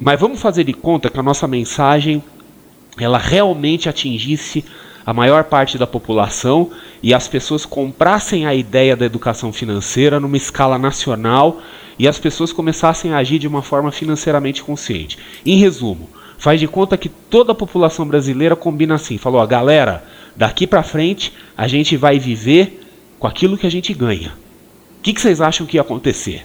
[0.00, 2.22] Mas vamos fazer de conta que a nossa mensagem
[2.98, 4.64] ela realmente atingisse
[5.04, 6.70] a maior parte da população
[7.02, 11.60] e as pessoas comprassem a ideia da educação financeira numa escala nacional
[12.02, 15.16] e as pessoas começassem a agir de uma forma financeiramente consciente.
[15.46, 20.02] Em resumo, faz de conta que toda a população brasileira combina assim, falou, a galera,
[20.34, 22.84] daqui para frente a gente vai viver
[23.20, 24.32] com aquilo que a gente ganha.
[24.98, 26.44] O que, que vocês acham que ia acontecer?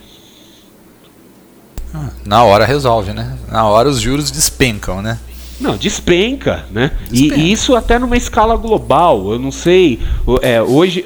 [1.91, 3.35] Ah, na hora resolve, né?
[3.51, 5.17] Na hora os juros despencam, né?
[5.59, 6.91] Não, despenca, né?
[7.09, 7.35] Despenca.
[7.35, 9.31] E, e, isso até numa escala global.
[9.31, 9.99] Eu não sei.
[10.43, 11.03] É, hoje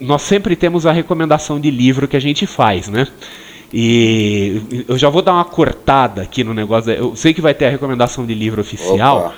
[0.00, 3.06] nós sempre temos a recomendação de livro que a gente faz, né?
[3.72, 6.92] E eu já vou dar uma cortada aqui no negócio.
[6.92, 9.34] Eu sei que vai ter a recomendação de livro oficial, Opa.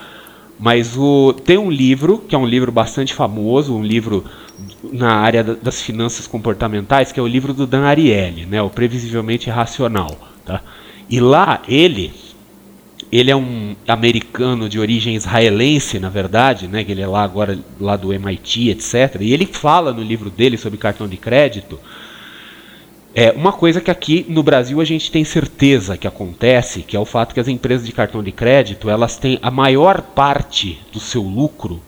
[0.58, 4.24] mas o, tem um livro que é um livro bastante famoso, um livro
[4.92, 9.48] na área das finanças comportamentais, que é o livro do Dan Ariely, né, o Previsivelmente
[9.50, 10.16] Racional.
[10.44, 10.60] Tá?
[11.08, 12.12] E lá ele,
[13.10, 17.58] ele é um americano de origem israelense, na verdade, né, que ele é lá agora
[17.80, 19.20] lá do MIT, etc.
[19.20, 21.78] E ele fala no livro dele sobre cartão de crédito.
[23.16, 27.00] É uma coisa que aqui no Brasil a gente tem certeza que acontece, que é
[27.00, 30.98] o fato que as empresas de cartão de crédito elas têm a maior parte do
[30.98, 31.80] seu lucro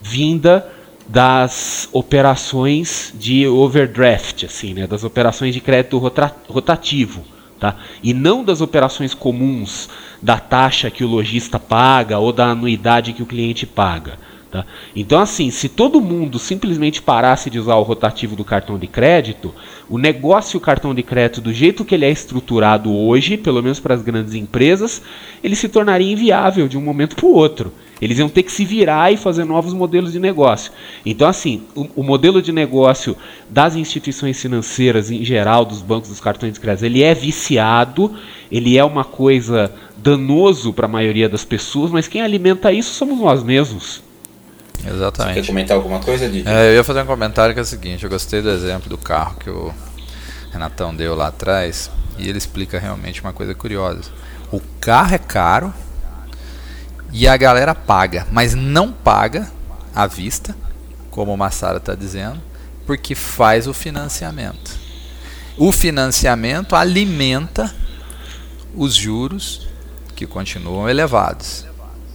[0.00, 0.70] vinda
[1.08, 5.98] das operações de overdraft, assim, né, das operações de crédito
[6.48, 7.24] rotativo,
[7.58, 7.74] tá?
[8.00, 9.88] E não das operações comuns
[10.22, 14.18] da taxa que o lojista paga ou da anuidade que o cliente paga.
[14.50, 14.66] Tá?
[14.96, 19.54] Então, assim, se todo mundo simplesmente parasse de usar o rotativo do cartão de crédito,
[19.88, 23.78] o negócio o cartão de crédito, do jeito que ele é estruturado hoje, pelo menos
[23.78, 25.02] para as grandes empresas,
[25.42, 27.72] ele se tornaria inviável de um momento para o outro.
[28.02, 30.72] Eles iam ter que se virar e fazer novos modelos de negócio.
[31.06, 33.16] Então, assim, o, o, modelo de negócio
[33.48, 38.16] das instituições financeiras em geral, dos bancos, dos cartões de crédito, ele é viciado,
[38.50, 43.20] ele é uma coisa danoso para a maioria das pessoas, mas quem alimenta isso somos
[43.20, 44.09] nós mesmos.
[44.86, 45.34] Exatamente.
[45.34, 46.48] Você quer comentar alguma coisa, Didi?
[46.48, 48.98] É, eu ia fazer um comentário que é o seguinte, eu gostei do exemplo do
[48.98, 49.72] carro que o
[50.52, 54.10] Renatão deu lá atrás, e ele explica realmente uma coisa curiosa.
[54.50, 55.72] O carro é caro,
[57.12, 59.50] e a galera paga, mas não paga
[59.94, 60.56] à vista,
[61.10, 62.40] como o Massara está dizendo,
[62.86, 64.78] porque faz o financiamento.
[65.56, 67.74] O financiamento alimenta
[68.74, 69.68] os juros
[70.14, 71.66] que continuam elevados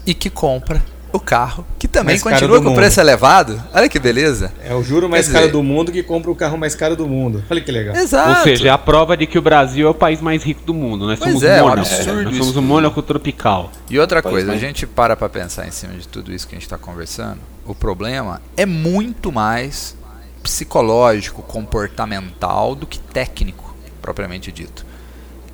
[0.06, 0.84] e que compra
[1.15, 3.62] o carro, que também continua com o preço elevado.
[3.73, 4.51] Olha que beleza.
[4.63, 7.43] É o juro mais caro do mundo que compra o carro mais caro do mundo.
[7.49, 7.95] Olha que legal.
[7.95, 8.30] Exato.
[8.30, 10.73] Ou seja, é a prova de que o Brasil é o país mais rico do
[10.73, 11.06] mundo.
[11.06, 11.89] Nós somos é, Mônaco.
[11.89, 13.71] É, nós somos um Mônaco tropical.
[13.89, 16.58] E outra coisa, a gente para para pensar em cima de tudo isso que a
[16.58, 17.39] gente está conversando.
[17.65, 19.95] O problema é muito mais
[20.43, 24.86] psicológico, comportamental do que técnico, propriamente dito.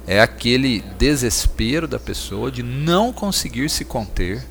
[0.05, 4.43] É aquele desespero da pessoa de não conseguir se conter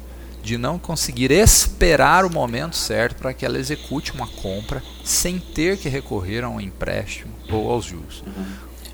[0.43, 5.77] de não conseguir esperar o momento certo para que ela execute uma compra sem ter
[5.79, 8.25] que recorrer a um empréstimo ou aos juros.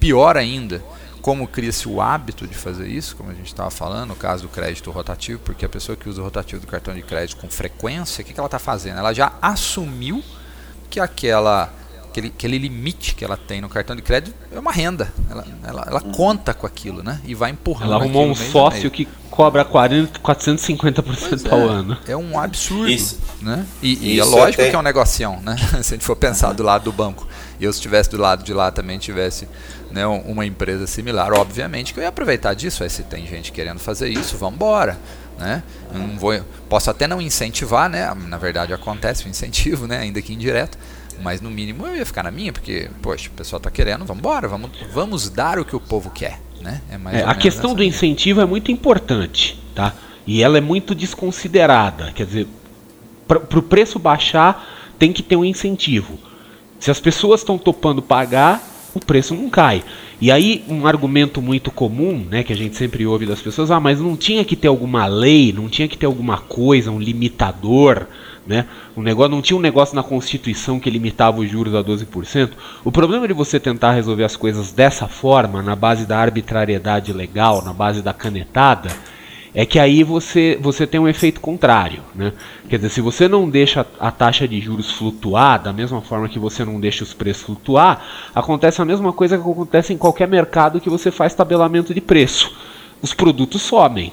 [0.00, 0.82] Pior ainda,
[1.22, 4.48] como cria-se o hábito de fazer isso, como a gente estava falando, no caso do
[4.48, 8.22] crédito rotativo, porque a pessoa que usa o rotativo do cartão de crédito com frequência,
[8.22, 8.98] o que, que ela está fazendo?
[8.98, 10.22] Ela já assumiu
[10.88, 11.72] que aquela
[12.16, 15.12] aquele, aquele limite que ela tem no cartão de crédito é uma renda.
[15.30, 17.20] Ela, ela, ela conta com aquilo, né?
[17.24, 17.92] E vai empurrando.
[17.92, 21.98] Ela arrumou um sócio que cobra 40, 450% ao é, ano.
[22.08, 22.88] É um absurdo.
[22.88, 23.18] Isso.
[23.42, 23.66] Né?
[23.82, 24.70] E, e é lógico até...
[24.70, 25.56] que é um negocião, né?
[25.82, 27.26] Se a gente for pensar do lado do banco
[27.60, 29.46] e eu estivesse do lado de lá também tivesse
[29.90, 32.82] né, uma empresa similar, obviamente que eu ia aproveitar disso.
[32.82, 34.98] Aí se tem gente querendo fazer isso, vamos embora.
[35.38, 35.62] Né?
[35.92, 36.32] Não vou,
[36.66, 38.10] posso até não incentivar, né?
[38.14, 39.98] na verdade acontece o incentivo, né?
[39.98, 40.78] ainda que indireto,
[41.22, 44.20] mas no mínimo eu ia ficar na minha, porque, poxa, o pessoal está querendo, vamos
[44.20, 46.40] embora, vamos, vamos dar o que o povo quer.
[46.60, 46.80] Né?
[46.90, 49.94] É é, a questão do incentivo é muito importante, tá?
[50.26, 52.12] E ela é muito desconsiderada.
[52.12, 52.46] Quer dizer,
[53.28, 56.18] para o preço baixar, tem que ter um incentivo.
[56.80, 58.62] Se as pessoas estão topando pagar,
[58.94, 59.84] o preço não cai.
[60.20, 63.78] E aí, um argumento muito comum, né, que a gente sempre ouve das pessoas, ah,
[63.78, 68.06] mas não tinha que ter alguma lei, não tinha que ter alguma coisa, um limitador,
[68.46, 68.66] né?
[68.96, 72.50] Um negócio, não tinha um negócio na Constituição que limitava os juros a 12%.
[72.84, 77.62] O problema de você tentar resolver as coisas dessa forma, na base da arbitrariedade legal,
[77.64, 78.90] na base da canetada,
[79.58, 82.02] é que aí você, você tem um efeito contrário.
[82.14, 82.32] Né?
[82.68, 86.38] Quer dizer, se você não deixa a taxa de juros flutuar, da mesma forma que
[86.38, 88.04] você não deixa os preços flutuar,
[88.34, 92.54] acontece a mesma coisa que acontece em qualquer mercado que você faz tabelamento de preço.
[93.00, 94.12] Os produtos somem.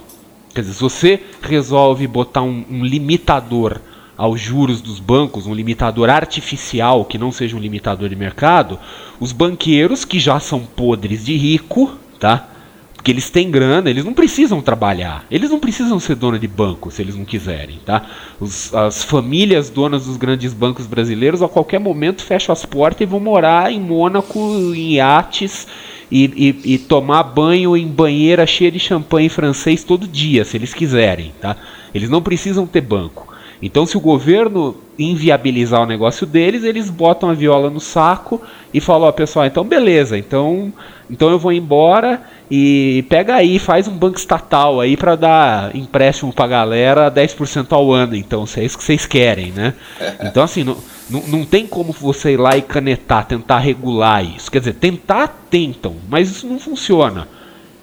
[0.56, 3.82] Quer dizer, se você resolve botar um, um limitador
[4.18, 8.80] aos juros dos bancos, um limitador artificial que não seja um limitador de mercado,
[9.20, 12.50] os banqueiros que já são podres de rico, tá?
[12.94, 15.26] Porque eles têm grana, eles não precisam trabalhar.
[15.30, 18.06] Eles não precisam ser dono de banco se eles não quiserem, tá?
[18.40, 23.06] Os, as famílias donas dos grandes bancos brasileiros a qualquer momento fecham as portas e
[23.06, 24.40] vão morar em Mônaco,
[24.74, 25.68] em iates
[26.10, 30.74] e, e, e tomar banho em banheira cheia de champanhe francês todo dia, se eles
[30.74, 31.58] quiserem, tá?
[31.94, 33.33] Eles não precisam ter banco.
[33.66, 38.42] Então, se o governo inviabilizar o negócio deles, eles botam a viola no saco
[38.74, 40.74] e falam: Ó, oh, pessoal, então beleza, então,
[41.10, 42.22] então eu vou embora
[42.52, 47.94] e pega aí, faz um banco estatal aí para dar empréstimo pra galera 10% ao
[47.94, 49.74] ano, então, se é isso que vocês querem, né?
[50.22, 50.76] Então, assim, não,
[51.10, 54.52] não, não tem como você ir lá e canetar, tentar regular isso.
[54.52, 57.30] Quer dizer, tentar, tentam, mas isso não funciona.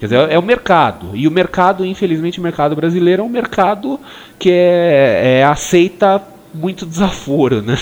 [0.01, 1.15] Quer dizer, é o mercado.
[1.15, 4.01] E o mercado, infelizmente, o mercado brasileiro é um mercado
[4.39, 6.23] que é, é aceita
[6.55, 7.79] muito desaforo, né?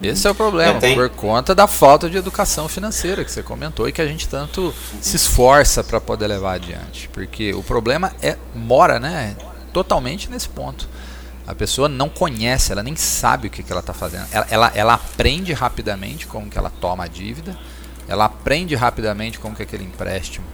[0.00, 3.88] Esse é o problema, é, por conta da falta de educação financeira que você comentou
[3.88, 7.08] e que a gente tanto se esforça para poder levar adiante.
[7.12, 9.34] Porque o problema é mora, né,
[9.72, 10.88] totalmente nesse ponto.
[11.46, 14.26] A pessoa não conhece, ela nem sabe o que, que ela está fazendo.
[14.30, 17.56] Ela, ela, ela, aprende rapidamente como que ela toma a dívida,
[18.06, 20.46] ela aprende rapidamente como que aquele empréstimo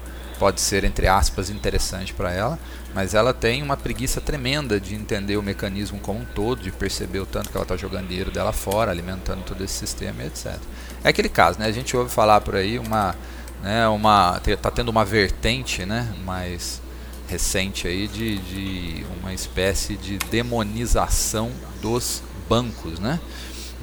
[0.43, 2.59] pode ser, entre aspas, interessante para ela,
[2.93, 7.21] mas ela tem uma preguiça tremenda de entender o mecanismo como um todo, de perceber
[7.21, 10.57] o tanto que ela está jogando dinheiro dela fora, alimentando todo esse sistema, etc.
[11.05, 11.67] É aquele caso, né?
[11.67, 13.15] A gente ouve falar por aí uma,
[13.63, 16.83] né, uma, tá tendo uma vertente, né, mais
[17.29, 23.21] recente aí de, de uma espécie de demonização dos bancos, né?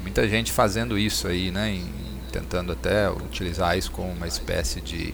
[0.02, 1.90] Muita gente fazendo isso aí, né, em,
[2.34, 5.14] tentando até utilizar isso como uma espécie de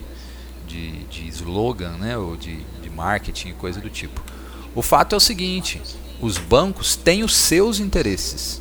[0.76, 4.20] de, de slogan, né, ou de, de marketing e coisa do tipo.
[4.74, 5.80] O fato é o seguinte:
[6.20, 8.60] os bancos têm os seus interesses.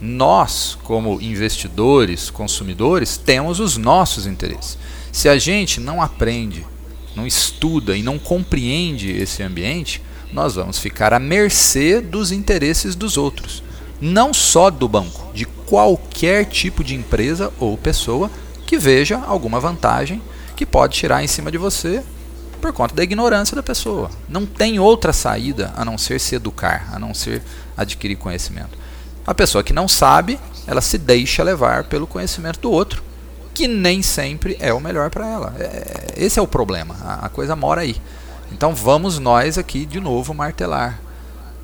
[0.00, 4.78] Nós, como investidores, consumidores, temos os nossos interesses.
[5.12, 6.66] Se a gente não aprende,
[7.14, 13.16] não estuda e não compreende esse ambiente, nós vamos ficar à mercê dos interesses dos
[13.18, 13.62] outros.
[14.00, 18.30] Não só do banco, de qualquer tipo de empresa ou pessoa
[18.66, 20.22] que veja alguma vantagem
[20.60, 22.04] que pode tirar em cima de você
[22.60, 24.10] por conta da ignorância da pessoa.
[24.28, 27.42] Não tem outra saída a não ser se educar, a não ser
[27.74, 28.76] adquirir conhecimento.
[29.26, 33.02] A pessoa que não sabe, ela se deixa levar pelo conhecimento do outro,
[33.54, 35.54] que nem sempre é o melhor para ela.
[35.58, 37.96] É, esse é o problema, a coisa mora aí.
[38.52, 41.00] Então vamos nós aqui de novo martelar.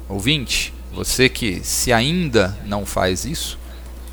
[0.08, 3.58] Ouvinte, você que se ainda não faz isso,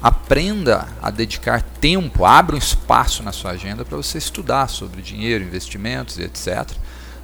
[0.04, 5.46] aprenda a dedicar tempo, abra um espaço na sua agenda para você estudar sobre dinheiro,
[5.46, 6.70] investimentos e etc.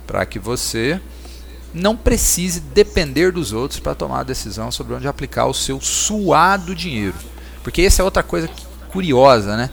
[0.08, 1.02] Para que você
[1.74, 6.74] não precise depender dos outros para tomar a decisão sobre onde aplicar o seu suado
[6.74, 7.16] dinheiro.
[7.64, 8.50] Porque essa é outra coisa
[8.94, 9.70] curiosa, né?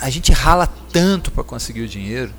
[0.00, 2.32] A gente rala tanto para conseguir o dinheiro,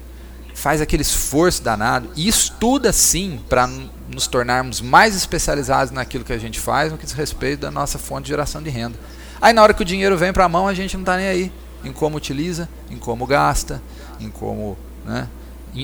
[0.56, 3.69] faz aquele esforço danado e estuda sim para
[4.10, 8.00] nos tornarmos mais especializados naquilo que a gente faz no que diz respeito da nossa
[8.00, 8.98] fonte de geração de renda.
[9.41, 11.28] Aí na hora que o dinheiro vem para a mão, a gente não está nem
[11.28, 11.52] aí
[11.84, 13.82] em como utiliza, em como gasta,
[14.20, 15.28] em como né,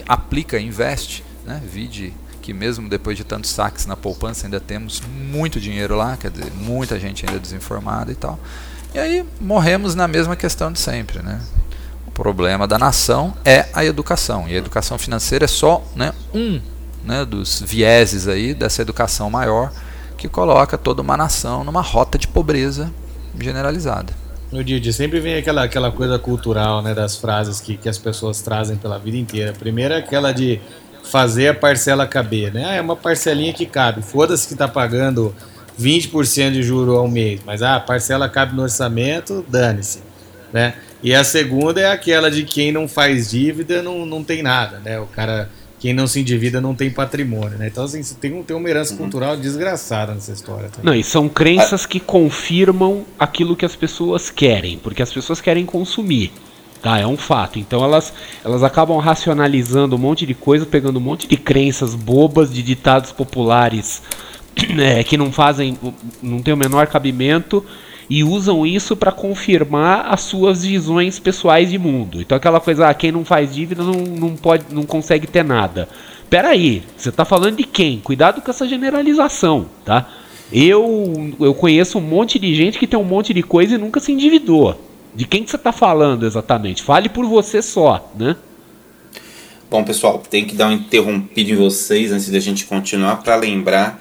[0.07, 1.23] aplica, investe.
[1.45, 1.61] Né?
[1.65, 6.29] Vide que mesmo depois de tantos saques na poupança ainda temos muito dinheiro lá, quer
[6.29, 8.39] dizer, muita gente ainda desinformada e tal.
[8.93, 11.23] E aí morremos na mesma questão de sempre.
[11.23, 11.41] Né?
[12.05, 14.47] O problema da nação é a educação.
[14.47, 16.61] E a educação financeira é só né, um
[17.03, 19.71] né, dos vieses aí dessa educação maior
[20.17, 22.91] que coloca toda uma nação numa rota de pobreza
[23.39, 24.13] generalizada.
[24.51, 28.41] No dia sempre vem aquela, aquela coisa cultural, né, das frases que, que as pessoas
[28.41, 29.51] trazem pela vida inteira.
[29.51, 30.61] A primeira é aquela de
[31.03, 32.65] fazer a parcela caber, né?
[32.65, 34.01] Ah, é uma parcelinha que cabe.
[34.01, 35.35] Foda-se que tá pagando
[35.79, 39.99] 20% de juro ao mês, mas ah, a parcela cabe no orçamento, dane-se,
[40.53, 40.75] né?
[41.03, 44.99] E a segunda é aquela de quem não faz dívida não, não tem nada, né?
[44.99, 45.49] O cara,
[45.85, 47.67] quem não se endivida não tem patrimônio, né?
[47.67, 48.97] Então, assim, tem, tem uma herança uhum.
[48.97, 50.67] cultural desgraçada nessa história.
[50.69, 50.83] Também.
[50.83, 55.63] Não, e são crenças que confirmam aquilo que as pessoas querem, porque as pessoas querem
[55.63, 56.31] consumir.
[56.81, 57.59] Tá, é um fato.
[57.59, 58.11] Então elas,
[58.43, 63.11] elas acabam racionalizando um monte de coisa, pegando um monte de crenças bobas, de ditados
[63.11, 64.01] populares
[64.79, 65.77] é, que não fazem,
[66.19, 67.63] não tem o menor cabimento
[68.09, 72.21] e usam isso para confirmar as suas visões pessoais de mundo.
[72.21, 75.89] Então aquela coisa, ah, quem não faz dívida não, não pode, não consegue ter nada.
[76.29, 77.99] Pera aí, você está falando de quem?
[77.99, 80.07] Cuidado com essa generalização, tá?
[80.51, 83.99] Eu, eu conheço um monte de gente que tem um monte de coisa e nunca
[83.99, 84.79] se endividou.
[85.13, 86.83] De quem que você está falando exatamente?
[86.83, 88.35] Fale por você só, né?
[89.69, 93.99] Bom, pessoal, tem que dar um interrompido em vocês antes da gente continuar para lembrar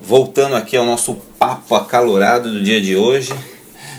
[0.00, 3.34] Voltando aqui ao nosso papo acalorado do dia de hoje,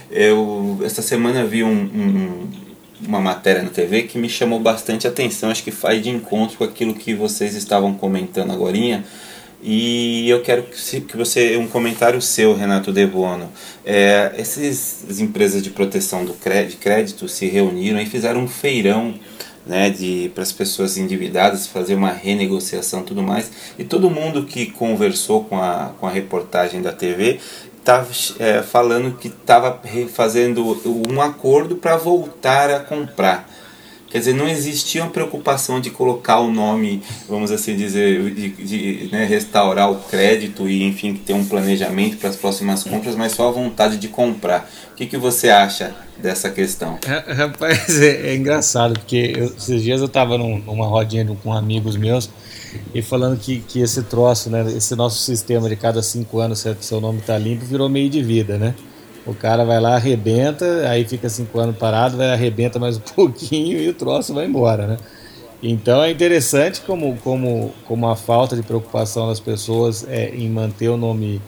[0.10, 2.65] eu essa semana vi um, um
[3.06, 6.64] uma matéria na TV que me chamou bastante atenção, acho que faz de encontro com
[6.64, 8.76] aquilo que vocês estavam comentando agora.
[9.68, 13.52] E eu quero que você um comentário seu, Renato Devono.
[13.84, 19.16] É, essas empresas de proteção do crédito, crédito se reuniram e fizeram um feirão
[19.66, 24.68] né, de para as pessoas endividadas fazer uma renegociação tudo mais e todo mundo que
[24.68, 27.40] conversou com a, com a reportagem da TV
[27.86, 28.08] estava
[28.40, 29.80] é, falando que estava
[30.12, 33.48] fazendo um acordo para voltar a comprar.
[34.10, 39.10] Quer dizer, não existia uma preocupação de colocar o nome, vamos assim dizer, de, de
[39.12, 43.50] né, restaurar o crédito e, enfim, ter um planejamento para as próximas compras, mas só
[43.50, 44.70] a vontade de comprar.
[44.94, 46.98] O que, que você acha dessa questão?
[47.06, 51.98] Rapaz, é, é engraçado, porque eu, esses dias eu estava num, numa rodinha com amigos
[51.98, 52.30] meus
[52.94, 56.76] e falando que, que esse troço, né, esse nosso sistema de cada cinco anos, se
[56.82, 58.76] seu nome está limpo, virou meio de vida, né?
[59.26, 63.80] O cara vai lá, arrebenta, aí fica cinco anos parado, vai arrebenta mais um pouquinho
[63.80, 64.98] e o troço vai embora, né?
[65.64, 70.90] Então é interessante como, como, como a falta de preocupação das pessoas é, em manter
[70.90, 71.42] o nome,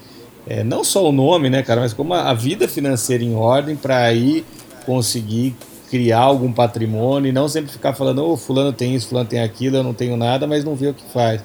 [0.47, 3.75] é, não só o nome, né, cara, mas como a, a vida financeira em ordem
[3.75, 4.43] para aí
[4.85, 5.55] conseguir
[5.89, 9.41] criar algum patrimônio e não sempre ficar falando, ô, oh, fulano tem isso, fulano tem
[9.41, 11.41] aquilo, eu não tenho nada, mas não vê o que faz.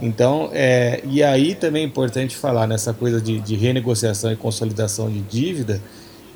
[0.00, 5.08] Então, é, e aí também é importante falar nessa coisa de, de renegociação e consolidação
[5.08, 5.80] de dívida,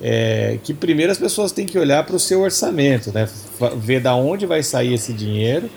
[0.01, 3.29] é, que primeiro as pessoas têm que olhar para o seu orçamento, né?
[3.77, 5.69] ver da onde vai sair esse dinheiro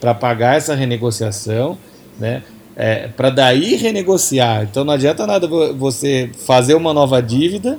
[0.00, 1.76] para pagar essa renegociação,
[2.18, 2.42] né?
[2.74, 4.62] É, para daí renegociar.
[4.62, 7.78] Então não adianta nada você fazer uma nova dívida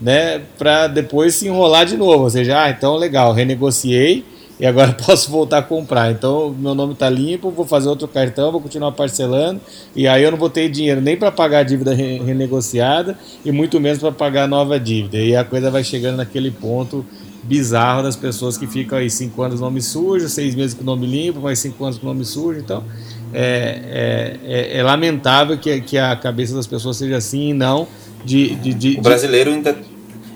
[0.00, 2.24] né, para depois se enrolar de novo.
[2.24, 4.24] Ou seja, ah, então legal, renegociei
[4.60, 6.10] e agora posso voltar a comprar.
[6.10, 9.60] Então meu nome está limpo, vou fazer outro cartão, vou continuar parcelando
[9.96, 13.80] e aí eu não vou ter dinheiro nem para pagar a dívida renegociada e muito
[13.80, 15.18] menos para pagar a nova dívida.
[15.18, 17.04] E a coisa vai chegando naquele ponto
[17.42, 21.06] bizarro das pessoas que ficam aí cinco anos com nome sujo, seis meses com nome
[21.06, 22.60] limpo, mais cinco anos com nome sujo.
[22.60, 22.84] Então
[23.32, 27.88] é, é, é, é lamentável que, que a cabeça das pessoas seja assim e não
[28.24, 29.76] de, de, de, o brasileiro ainda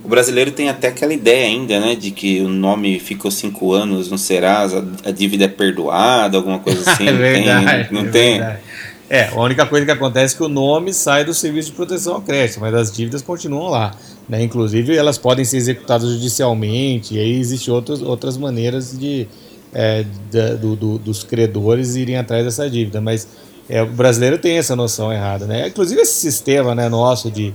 [0.04, 4.10] o brasileiro tem até aquela ideia ainda, né, de que o nome ficou cinco anos
[4.10, 7.08] no Serasa, a, dívida é perdoada, alguma coisa assim.
[7.08, 8.32] é verdade, tem, não é tem.
[8.32, 8.58] Verdade.
[9.08, 12.16] É, a única coisa que acontece é que o nome sai do serviço de proteção
[12.16, 13.94] ao crédito, mas as dívidas continuam lá.
[14.28, 14.42] Né?
[14.42, 19.26] Inclusive, elas podem ser executadas judicialmente, e aí existem outras, outras maneiras de,
[19.72, 20.04] é,
[20.60, 23.00] do, do, dos credores irem atrás dessa dívida.
[23.00, 23.28] Mas
[23.68, 25.68] é, o brasileiro tem essa noção errada, né?
[25.68, 27.54] Inclusive esse sistema né, nosso de,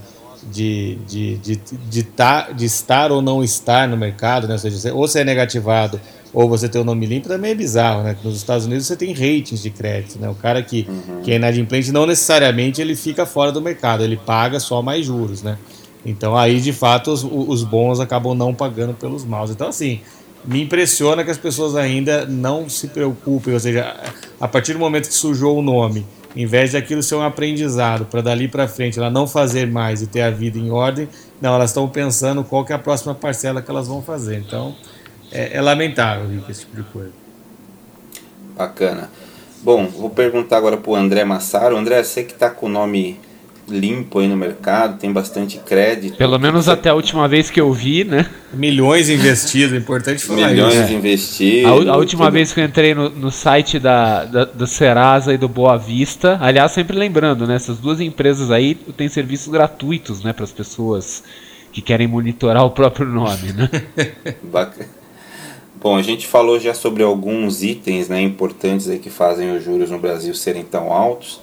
[0.51, 1.55] de, de, de,
[1.89, 4.53] de, tá, de estar ou não estar no mercado, né?
[4.53, 5.99] ou seja, ou você é negativado
[6.33, 8.15] ou você tem o nome limpo, também é bizarro, né?
[8.23, 10.29] Nos Estados Unidos você tem ratings de crédito, né?
[10.29, 11.21] O cara que, uhum.
[11.23, 15.41] que é inadimplente não necessariamente ele fica fora do mercado, ele paga só mais juros,
[15.41, 15.57] né?
[16.05, 19.49] Então aí de fato os, os bons acabam não pagando pelos maus.
[19.49, 20.01] Então assim,
[20.45, 23.95] me impressiona que as pessoas ainda não se preocupem, ou seja,
[24.39, 26.05] a partir do momento que sujou o nome,
[26.35, 30.01] em vez de aquilo ser um aprendizado para dali para frente ela não fazer mais
[30.01, 31.07] e ter a vida em ordem,
[31.41, 34.37] não, elas estão pensando qual que é a próxima parcela que elas vão fazer.
[34.37, 34.75] Então,
[35.31, 37.13] é, é lamentável esse tipo de coisa.
[38.57, 39.09] Bacana.
[39.63, 41.77] Bom, vou perguntar agora para o André Massaro.
[41.77, 43.19] André, você que está com o nome
[43.69, 46.17] limpo aí no mercado, tem bastante crédito.
[46.17, 46.71] Pelo menos você...
[46.71, 48.25] até a última vez que eu vi, né?
[48.53, 50.93] Milhões investidos, é importante falar Milhões isso.
[50.93, 51.87] investidos.
[51.87, 52.33] A, a última tudo.
[52.33, 56.37] vez que eu entrei no, no site da, da, do Serasa e do Boa Vista,
[56.41, 57.55] aliás, sempre lembrando, né?
[57.55, 60.33] Essas duas empresas aí têm serviços gratuitos, né?
[60.33, 61.23] Para as pessoas
[61.71, 63.69] que querem monitorar o próprio nome, né?
[64.43, 64.99] Bacana.
[65.81, 69.89] Bom, a gente falou já sobre alguns itens né, importantes aí que fazem os juros
[69.89, 71.39] no Brasil serem tão altos.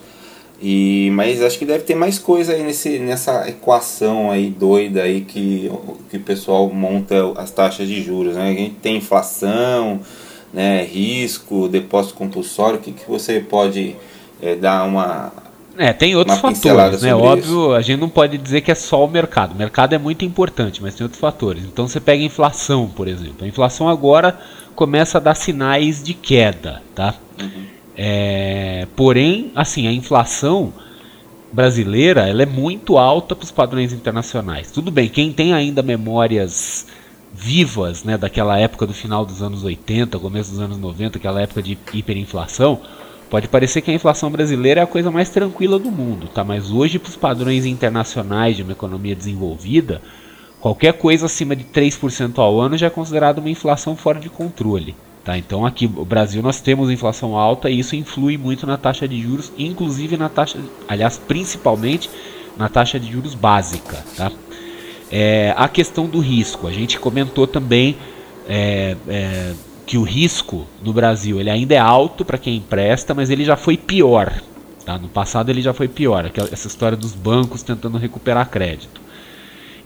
[0.61, 5.21] E, mas acho que deve ter mais coisa aí nesse, nessa equação aí doida aí
[5.21, 5.71] que,
[6.11, 8.35] que o pessoal monta as taxas de juros.
[8.37, 8.51] Né?
[8.51, 10.01] A gente tem inflação,
[10.53, 12.79] né, risco, depósito compulsório.
[12.79, 13.97] O que, que você pode
[14.41, 15.31] é, dar uma,
[15.79, 17.15] é, tem outros fatores, né?
[17.15, 19.53] Óbvio, a gente não pode dizer que é só o mercado.
[19.53, 21.65] O mercado é muito importante, mas tem outros fatores.
[21.65, 23.45] Então você pega a inflação, por exemplo.
[23.45, 24.39] A inflação agora
[24.75, 27.15] começa a dar sinais de queda, tá?
[27.39, 27.76] Uhum.
[27.97, 30.73] É, porém, assim, a inflação
[31.53, 34.71] brasileira ela é muito alta para os padrões internacionais.
[34.71, 36.87] Tudo bem, quem tem ainda memórias
[37.33, 41.63] vivas, né, daquela época do final dos anos 80, começo dos anos 90, aquela época
[41.63, 42.81] de hiperinflação,
[43.29, 46.45] Pode parecer que a inflação brasileira é a coisa mais tranquila do mundo, tá?
[46.45, 50.01] Mas hoje, para os padrões internacionais de uma economia desenvolvida,
[50.61, 54.95] qualquer coisa acima de 3% ao ano já é considerado uma inflação fora de controle.
[55.27, 55.37] Tá?
[55.37, 59.21] Então aqui no Brasil nós temos inflação alta e isso influi muito na taxa de
[59.21, 60.57] juros, inclusive na taxa,
[60.87, 62.09] aliás, principalmente
[62.57, 64.05] na taxa de juros básica.
[64.17, 64.31] Tá?
[65.11, 67.97] É, a questão do risco, a gente comentou também
[68.49, 69.53] é, é,
[69.85, 73.57] que o risco no Brasil ele ainda é alto para quem empresta, mas ele já
[73.57, 74.41] foi pior.
[74.85, 74.97] Tá?
[74.97, 79.01] No passado ele já foi pior, essa história dos bancos tentando recuperar crédito.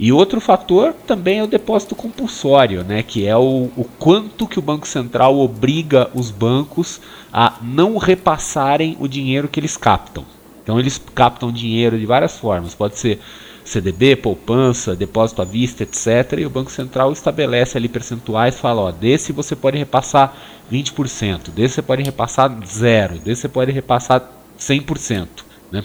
[0.02, 4.58] E outro fator também é o depósito compulsório, né, que é o, o quanto que
[4.58, 10.24] o Banco Central obriga os bancos a não repassarem o dinheiro que eles captam.
[10.62, 13.20] Então eles captam dinheiro de várias formas, pode ser
[13.62, 16.38] CDB, poupança, depósito à vista, etc.
[16.38, 20.34] E o Banco Central estabelece ali percentuais, fala, ó, desse você pode repassar
[20.72, 25.28] 20%, desse você pode repassar zero, desse você pode repassar 100%,
[25.70, 25.84] né?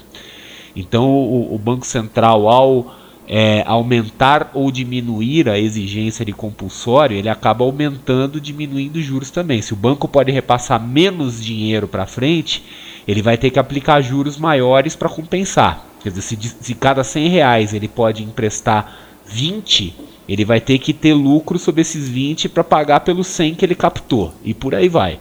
[0.73, 7.29] Então o, o Banco Central ao é, aumentar ou diminuir a exigência de compulsório, ele
[7.29, 9.61] acaba aumentando, diminuindo os juros também.
[9.61, 12.63] Se o banco pode repassar menos dinheiro para frente,
[13.07, 15.85] ele vai ter que aplicar juros maiores para compensar.
[16.01, 18.95] Quer dizer, se, se cada 100 reais ele pode emprestar
[19.25, 19.95] 20,
[20.29, 23.75] ele vai ter que ter lucro sobre esses 20 para pagar pelos 100 que ele
[23.75, 24.33] captou.
[24.43, 25.19] E por aí vai.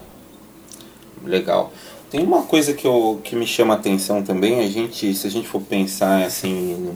[1.24, 1.72] Legal.
[2.10, 5.30] Tem uma coisa que, eu, que me chama a atenção também, a gente, se a
[5.30, 6.92] gente for pensar assim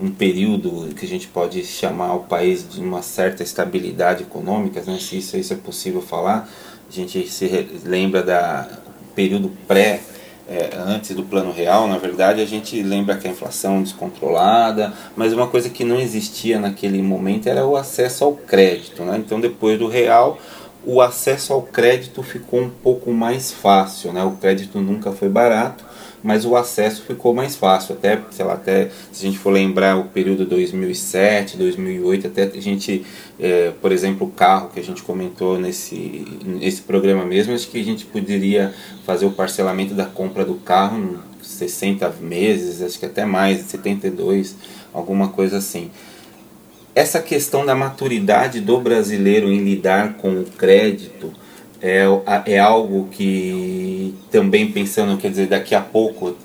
[0.00, 4.98] num período que a gente pode chamar o país de uma certa estabilidade econômica, né,
[5.00, 6.48] se isso, isso é possível falar,
[6.88, 7.46] a gente se
[7.84, 8.68] lembra da
[9.14, 10.00] período pré
[10.48, 15.34] é, antes do plano real, na verdade, a gente lembra que a inflação descontrolada, mas
[15.34, 19.02] uma coisa que não existia naquele momento era o acesso ao crédito.
[19.02, 19.18] Né?
[19.18, 20.38] Então, depois do real,
[20.86, 24.10] o acesso ao crédito ficou um pouco mais fácil.
[24.10, 24.24] Né?
[24.24, 25.84] O crédito nunca foi barato,
[26.22, 27.94] mas o acesso ficou mais fácil.
[27.94, 32.60] Até, sei lá, até se a gente for lembrar o período 2007, 2008, até a
[32.60, 33.04] gente,
[33.38, 37.80] é, por exemplo, o carro que a gente comentou nesse, nesse programa mesmo, acho que
[37.80, 43.06] a gente poderia fazer o parcelamento da compra do carro em 60 meses, acho que
[43.06, 44.56] até mais, 72,
[44.92, 45.90] alguma coisa assim
[46.98, 51.32] essa questão da maturidade do brasileiro em lidar com o crédito
[51.80, 52.04] é,
[52.46, 56.36] é algo que também pensando, quer dizer, daqui a pouco,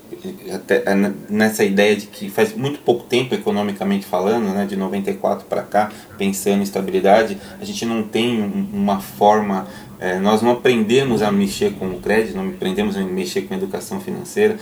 [0.52, 5.46] até, é nessa ideia de que faz muito pouco tempo, economicamente falando, né, de 94
[5.46, 8.40] para cá, pensando em estabilidade, a gente não tem
[8.72, 9.66] uma forma
[9.98, 13.56] é, nós não aprendemos a mexer com o crédito, não aprendemos a mexer com a
[13.56, 14.56] educação financeira.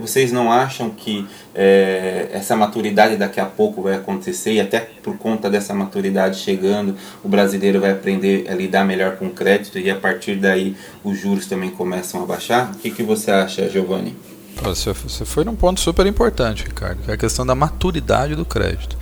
[0.00, 5.16] Vocês não acham que é, essa maturidade daqui a pouco vai acontecer e até por
[5.16, 9.90] conta dessa maturidade chegando, o brasileiro vai aprender a lidar melhor com o crédito e
[9.90, 12.72] a partir daí os juros também começam a baixar?
[12.72, 14.16] O que, que você acha, Giovanni?
[14.62, 18.96] Você foi num ponto super importante, Ricardo, que é a questão da maturidade do crédito.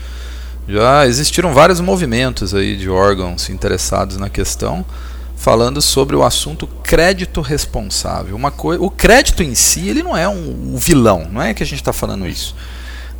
[0.67, 4.85] Já existiram vários movimentos aí de órgãos interessados na questão,
[5.43, 8.37] falando sobre o assunto crédito responsável.
[8.37, 11.65] Uma coisa, o crédito em si ele não é um, um vilão, não é que
[11.65, 12.55] a gente está falando isso.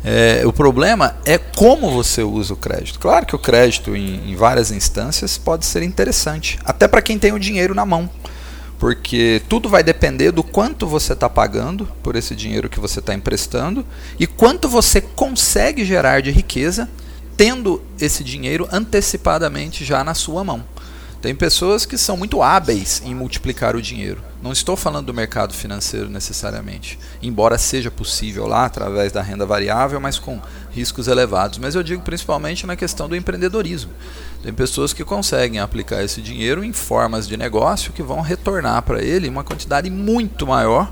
[0.05, 2.97] É, o problema é como você usa o crédito.
[2.97, 7.33] Claro que o crédito em, em várias instâncias pode ser interessante, até para quem tem
[7.33, 8.09] o dinheiro na mão
[8.79, 13.13] porque tudo vai depender do quanto você está pagando por esse dinheiro que você está
[13.13, 13.85] emprestando
[14.19, 16.89] e quanto você consegue gerar de riqueza
[17.37, 20.65] tendo esse dinheiro antecipadamente já na sua mão.
[21.23, 24.21] Tem pessoas que são muito hábeis em multiplicar o dinheiro.
[24.41, 30.01] Não estou falando do mercado financeiro necessariamente, embora seja possível lá através da renda variável,
[30.01, 31.59] mas com riscos elevados.
[31.59, 33.93] Mas eu digo principalmente na questão do empreendedorismo.
[34.43, 39.01] Tem pessoas que conseguem aplicar esse dinheiro em formas de negócio que vão retornar para
[39.01, 40.91] ele uma quantidade muito maior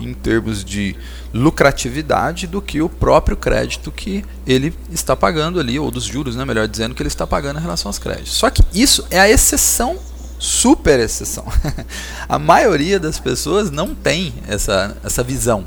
[0.00, 0.96] em termos de
[1.32, 6.44] lucratividade do que o próprio crédito que ele está pagando ali, ou dos juros, né,
[6.44, 8.32] melhor dizendo, que ele está pagando em relação aos créditos.
[8.32, 9.98] Só que isso é a exceção,
[10.38, 11.44] super exceção.
[12.28, 15.66] a maioria das pessoas não tem essa, essa visão.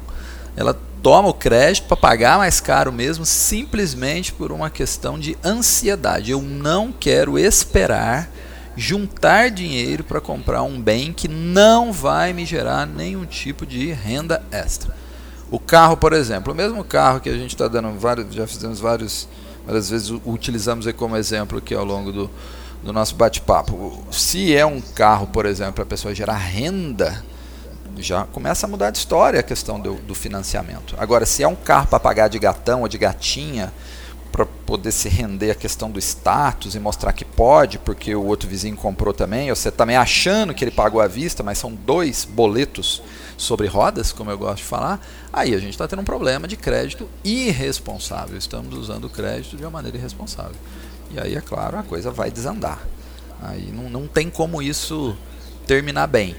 [0.55, 6.31] Ela toma o crédito para pagar mais caro mesmo, simplesmente por uma questão de ansiedade.
[6.31, 8.29] Eu não quero esperar
[8.75, 14.43] juntar dinheiro para comprar um bem que não vai me gerar nenhum tipo de renda
[14.51, 14.95] extra.
[15.51, 18.79] O carro, por exemplo, o mesmo carro que a gente está dando vários, já fizemos
[18.79, 19.27] vários,
[19.65, 22.31] várias vezes utilizamos aí como exemplo aqui ao longo do,
[22.81, 24.03] do nosso bate-papo.
[24.11, 27.23] Se é um carro, por exemplo, para a pessoa gerar renda,
[27.97, 30.95] já começa a mudar de história a questão do, do financiamento.
[30.97, 33.71] Agora, se é um carro para pagar de gatão ou de gatinha,
[34.33, 38.49] para poder se render a questão do status e mostrar que pode, porque o outro
[38.49, 42.25] vizinho comprou também, ou você também achando que ele pagou à vista, mas são dois
[42.25, 43.03] boletos
[43.37, 44.99] sobre rodas, como eu gosto de falar,
[45.31, 48.35] aí a gente está tendo um problema de crédito irresponsável.
[48.35, 50.55] Estamos usando o crédito de uma maneira irresponsável.
[51.11, 52.79] E aí, é claro, a coisa vai desandar.
[53.39, 55.15] Aí não, não tem como isso
[55.67, 56.35] terminar bem.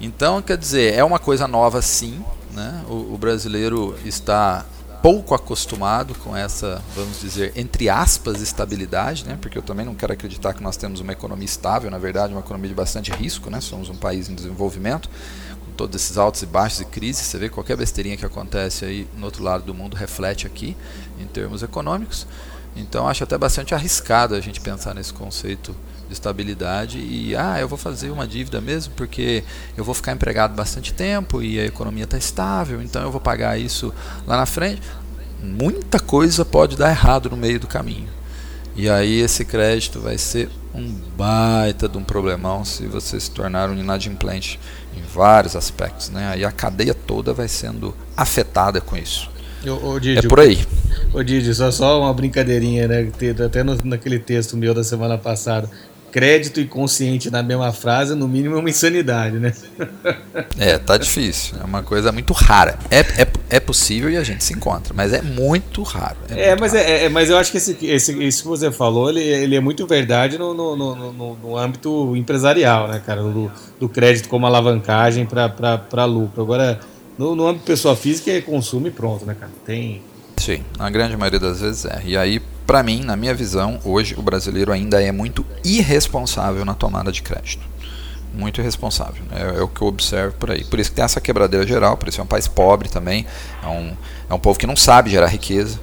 [0.00, 2.20] Então, quer dizer, é uma coisa nova sim.
[2.50, 2.82] Né?
[2.88, 4.66] o, o brasileiro está
[5.02, 9.38] pouco acostumado com essa, vamos dizer, entre aspas, estabilidade, né?
[9.40, 12.40] porque eu também não quero acreditar que nós temos uma economia estável, na verdade, uma
[12.40, 13.60] economia de bastante risco, né?
[13.60, 15.08] somos um país em desenvolvimento,
[15.64, 19.08] com todos esses altos e baixos e crises, você vê qualquer besteirinha que acontece aí
[19.16, 20.76] no outro lado do mundo reflete aqui,
[21.20, 22.26] em termos econômicos,
[22.74, 25.74] então acho até bastante arriscado a gente pensar nesse conceito
[26.08, 29.44] de estabilidade e ah, eu vou fazer uma dívida mesmo porque
[29.76, 33.58] eu vou ficar empregado bastante tempo e a economia está estável, então eu vou pagar
[33.58, 33.92] isso
[34.26, 34.82] lá na frente.
[35.42, 38.08] Muita coisa pode dar errado no meio do caminho.
[38.74, 43.68] E aí esse crédito vai ser um baita de um problemão se você se tornar
[43.70, 44.58] um inadimplente
[44.96, 46.30] em vários aspectos, né?
[46.32, 49.30] Aí a cadeia toda vai sendo afetada com isso.
[49.66, 50.64] Ô, ô, Didi, é por aí.
[51.12, 53.10] Ô Didi, só, só uma brincadeirinha, né?
[53.44, 55.68] Até no, naquele texto meu da semana passada
[56.10, 59.52] crédito e consciente na mesma frase, no mínimo é uma insanidade, né?
[60.58, 61.56] É, tá difícil.
[61.60, 62.78] É uma coisa muito rara.
[62.90, 66.16] É, é, é possível e a gente se encontra, mas é muito raro.
[66.30, 66.84] É, é mas, raro.
[66.84, 69.60] É, é, mas eu acho que esse, esse, isso que você falou, ele, ele é
[69.60, 73.22] muito verdade no, no, no, no, no âmbito empresarial, né, cara?
[73.22, 76.42] Do, do crédito como alavancagem para lucro.
[76.42, 76.80] Agora,
[77.16, 79.52] no, no âmbito pessoa física, é consumo e pronto, né, cara?
[79.64, 80.02] Tem.
[80.36, 82.02] Sim, na grande maioria das vezes é.
[82.04, 86.74] E aí, para mim, na minha visão, hoje o brasileiro ainda é muito irresponsável na
[86.74, 87.66] tomada de crédito.
[88.34, 89.22] Muito irresponsável.
[89.32, 90.62] É, é, o que eu observo por aí.
[90.64, 93.24] Por isso que tem essa quebradeira geral, por isso é um país pobre também.
[93.62, 93.96] É um,
[94.28, 95.80] é um povo que não sabe gerar riqueza.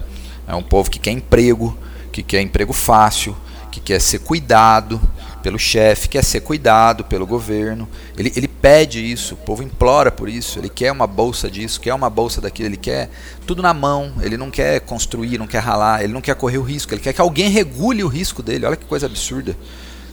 [0.47, 1.75] É um povo que quer emprego,
[2.11, 3.35] que quer emprego fácil,
[3.71, 5.01] que quer ser cuidado
[5.41, 7.89] pelo chefe, quer ser cuidado pelo governo.
[8.15, 10.59] Ele, ele pede isso, o povo implora por isso.
[10.59, 13.09] Ele quer uma bolsa disso, quer uma bolsa daquilo, ele quer
[13.45, 14.13] tudo na mão.
[14.21, 17.13] Ele não quer construir, não quer ralar, ele não quer correr o risco, ele quer
[17.13, 18.65] que alguém regule o risco dele.
[18.65, 19.55] Olha que coisa absurda.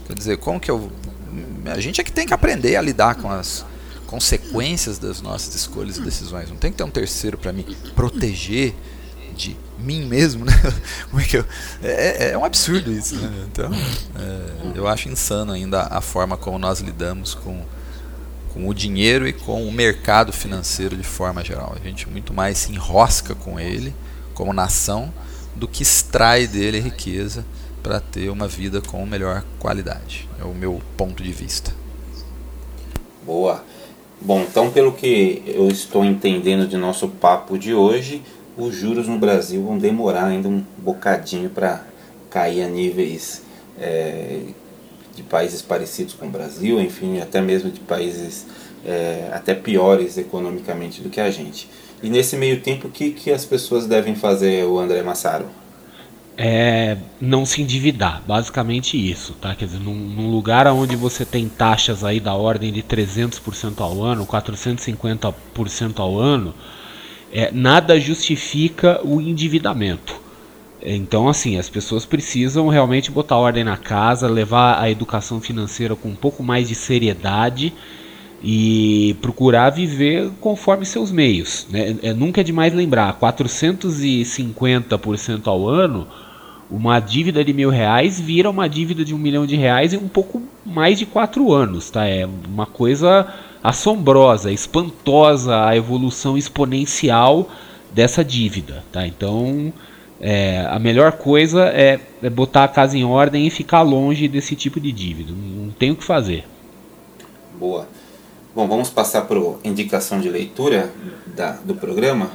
[0.07, 0.91] Quer dizer, como que eu.
[1.65, 3.65] A gente é que tem que aprender a lidar com as
[4.05, 6.49] consequências das nossas escolhas e decisões.
[6.49, 7.63] Não tem que ter um terceiro para me
[7.95, 8.75] proteger
[9.35, 10.53] de mim mesmo, né?
[11.09, 11.45] Como é que eu...
[11.81, 13.45] é, é um absurdo isso, né?
[13.51, 17.65] Então, é, eu acho insano ainda a forma como nós lidamos com,
[18.53, 21.75] com o dinheiro e com o mercado financeiro de forma geral.
[21.75, 23.93] A gente muito mais se enrosca com ele
[24.33, 25.11] como nação
[25.55, 27.43] do que extrai dele riqueza
[27.81, 30.29] para ter uma vida com melhor qualidade.
[30.39, 31.73] É o meu ponto de vista.
[33.25, 33.63] Boa.
[34.21, 38.21] Bom, então pelo que eu estou entendendo de nosso papo de hoje,
[38.55, 41.83] os juros no Brasil vão demorar ainda um bocadinho para
[42.29, 43.41] cair a níveis
[43.79, 44.39] é,
[45.15, 48.45] de países parecidos com o Brasil, enfim, até mesmo de países
[48.85, 51.69] é, até piores economicamente do que a gente.
[52.01, 55.45] E nesse meio tempo, o que, que as pessoas devem fazer, o André Massaro?
[56.35, 59.55] É não se endividar, basicamente isso, tá?
[59.55, 64.01] Quer dizer, num, num lugar onde você tem taxas aí da ordem de 300% ao
[64.01, 66.53] ano, 450% ao ano,
[67.31, 70.22] é, nada justifica o endividamento.
[70.85, 76.09] Então, assim, as pessoas precisam realmente botar ordem na casa, levar a educação financeira com
[76.09, 77.71] um pouco mais de seriedade
[78.43, 81.65] e procurar viver conforme seus meios.
[81.69, 81.95] Né?
[82.03, 86.05] É, nunca é demais lembrar, 450% ao ano,
[86.69, 90.09] uma dívida de mil reais vira uma dívida de um milhão de reais em um
[90.09, 91.89] pouco mais de quatro anos.
[91.89, 92.05] Tá?
[92.05, 97.49] É uma coisa assombrosa, espantosa a evolução exponencial
[97.93, 98.83] dessa dívida.
[98.91, 99.07] Tá?
[99.07, 99.71] Então,
[100.25, 104.55] é, a melhor coisa é, é botar a casa em ordem e ficar longe desse
[104.55, 105.33] tipo de dívida.
[105.33, 106.45] Não tem o que fazer.
[107.59, 107.85] Boa.
[108.55, 110.89] Bom, vamos passar para a indicação de leitura
[111.35, 112.31] da, do programa.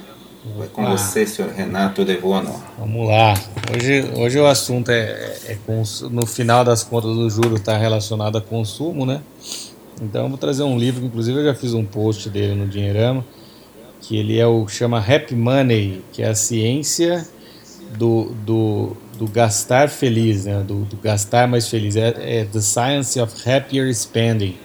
[0.59, 0.91] Vai com ah.
[0.91, 2.62] você, senhor Renato Devono.
[2.78, 3.32] Vamos lá.
[3.74, 5.59] Hoje, hoje o assunto é, é, é
[6.11, 9.22] no final das contas do juro está relacionado a consumo, né?
[10.03, 12.68] Então eu vou trazer um livro que inclusive eu já fiz um post dele no
[12.68, 13.24] Dinheirama,
[14.03, 17.26] que ele é o chama Happy Money, que é a ciência
[17.97, 20.62] do, do, do gastar feliz, né?
[20.66, 21.97] Do, do gastar mais feliz.
[21.97, 24.57] É, é The Science of Happier Spending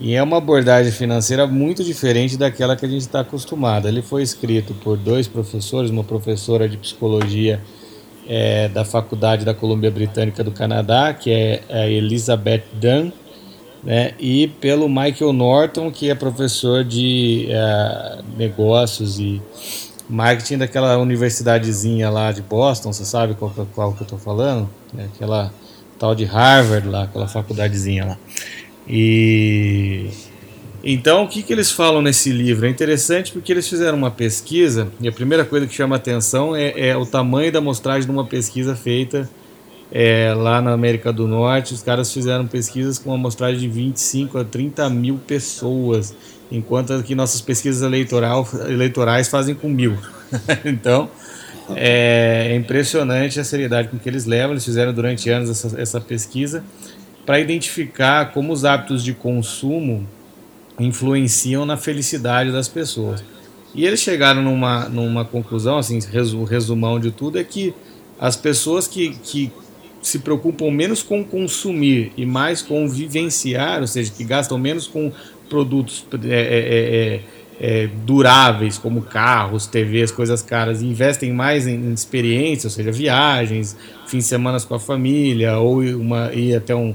[0.00, 3.86] e é uma abordagem financeira muito diferente daquela que a gente está acostumado.
[3.86, 7.60] Ele foi escrito por dois professores, uma professora de psicologia
[8.26, 13.12] é, da Faculdade da Colômbia Britânica do Canadá, que é a Elizabeth Dunn,
[13.84, 19.40] né, e pelo Michael Norton, que é professor de é, negócios e
[20.08, 24.68] marketing daquela universidadezinha lá de Boston, você sabe qual, qual que eu estou falando?
[24.96, 25.52] É aquela
[25.98, 28.18] tal de Harvard lá, aquela faculdadezinha lá.
[28.86, 30.10] E
[30.82, 32.66] então o que, que eles falam nesse livro?
[32.66, 36.88] É interessante porque eles fizeram uma pesquisa e a primeira coisa que chama atenção é,
[36.88, 39.28] é o tamanho da amostragem de uma pesquisa feita
[39.94, 41.72] é, lá na América do Norte.
[41.72, 46.12] Os caras fizeram pesquisas com uma amostragem de 25 a 30 mil pessoas,
[46.50, 49.96] enquanto que nossas pesquisas eleitoral, eleitorais fazem com mil.
[50.66, 51.08] então
[51.70, 54.50] é, é impressionante a seriedade com que eles levam.
[54.50, 56.64] Eles fizeram durante anos essa, essa pesquisa
[57.24, 60.06] para identificar como os hábitos de consumo
[60.78, 63.22] influenciam na felicidade das pessoas.
[63.72, 65.98] E eles chegaram numa, numa conclusão, assim,
[66.48, 67.72] resumão de tudo é que
[68.20, 69.52] as pessoas que, que
[70.04, 75.10] se preocupam menos com consumir e mais com vivenciar, ou seja, que gastam menos com
[75.48, 77.20] produtos é, é, é,
[77.58, 82.92] é, duráveis, como carros, TVs, coisas caras, e investem mais em, em experiências, ou seja,
[82.92, 83.74] viagens,
[84.06, 86.94] fins de semana com a família, ou uma, ir até um,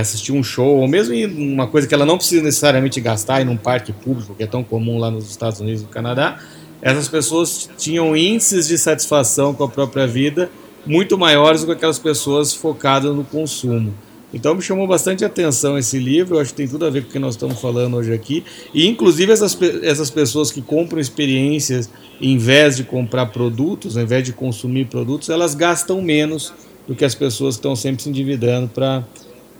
[0.00, 3.58] assistir um show, ou mesmo uma coisa que ela não precisa necessariamente gastar em um
[3.58, 6.38] parque público, que é tão comum lá nos Estados Unidos e no Canadá,
[6.80, 10.50] essas pessoas tinham índices de satisfação com a própria vida
[10.84, 13.94] muito maiores do que aquelas pessoas focadas no consumo.
[14.34, 17.10] Então me chamou bastante atenção esse livro, eu acho que tem tudo a ver com
[17.10, 18.42] o que nós estamos falando hoje aqui.
[18.72, 24.24] E inclusive essas, essas pessoas que compram experiências em vez de comprar produtos, ao invés
[24.24, 26.52] de consumir produtos, elas gastam menos
[26.88, 29.04] do que as pessoas que estão sempre se endividando para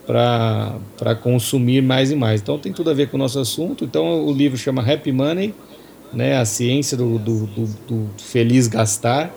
[0.07, 2.41] para consumir mais e mais.
[2.41, 3.85] Então tem tudo a ver com o nosso assunto.
[3.85, 5.55] Então o livro chama Happy Money,
[6.13, 9.33] né, a ciência do, do, do, do feliz gastar,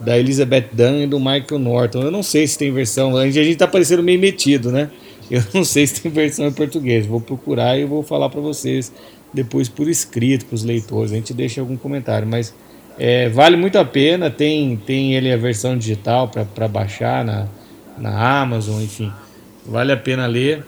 [0.00, 2.02] da Elizabeth Dunn e do Michael Norton.
[2.02, 4.90] Eu não sei se tem versão, a gente está parecendo meio metido, né?
[5.30, 7.06] Eu não sei se tem versão em português.
[7.06, 8.92] Vou procurar e vou falar para vocês
[9.32, 11.12] depois por escrito para os leitores.
[11.12, 12.54] A gente deixa algum comentário, mas
[12.98, 14.30] é, vale muito a pena.
[14.30, 17.48] Tem, tem ele a versão digital para baixar na,
[17.98, 19.12] na Amazon, enfim.
[19.64, 20.64] Vale a pena ler,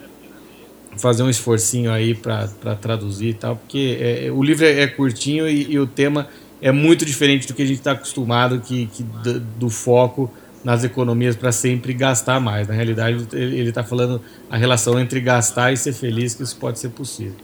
[0.96, 2.48] fazer um esforcinho aí para
[2.80, 6.28] traduzir e tal, porque é, o livro é, é curtinho e, e, o tema
[6.60, 10.30] é muito diferente do que a gente está acostumado, que, que do, do, foco
[10.64, 12.66] nas economias para sempre gastar mais.
[12.66, 16.78] Na realidade, ele está falando a relação entre gastar e ser feliz, que isso pode
[16.78, 17.36] ser possível.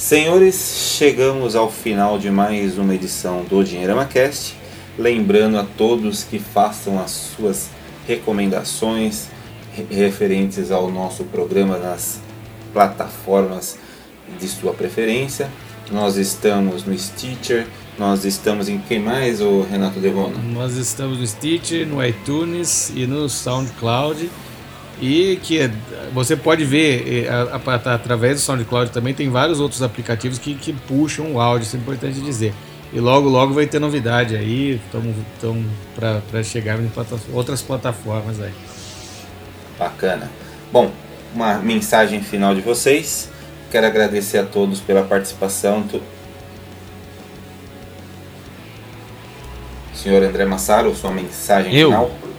[0.00, 4.56] Senhores, chegamos ao final de mais uma edição do Dinheirama Cast.
[4.98, 7.68] Lembrando a todos que façam as suas
[8.08, 9.28] recomendações
[9.90, 12.18] referentes ao nosso programa nas
[12.72, 13.78] plataformas
[14.40, 15.50] de sua preferência.
[15.92, 17.66] Nós estamos no Stitcher,
[17.98, 20.38] nós estamos em quem mais, o Renato Devona?
[20.38, 24.30] Nós estamos no Stitcher, no iTunes e no SoundCloud.
[25.00, 25.70] E que
[26.12, 30.54] você pode ver a, a, a, através do SoundCloud também tem vários outros aplicativos que,
[30.54, 32.52] que puxam o áudio, isso é importante dizer.
[32.92, 35.14] E logo, logo vai ter novidade aí, estamos
[35.94, 36.90] para chegar em
[37.32, 38.52] outras plataformas aí.
[39.78, 40.30] Bacana.
[40.72, 40.90] Bom,
[41.34, 43.30] uma mensagem final de vocês.
[43.70, 45.84] Quero agradecer a todos pela participação.
[49.94, 51.90] Senhor André Massaro, sua mensagem Eu?
[51.90, 52.29] final.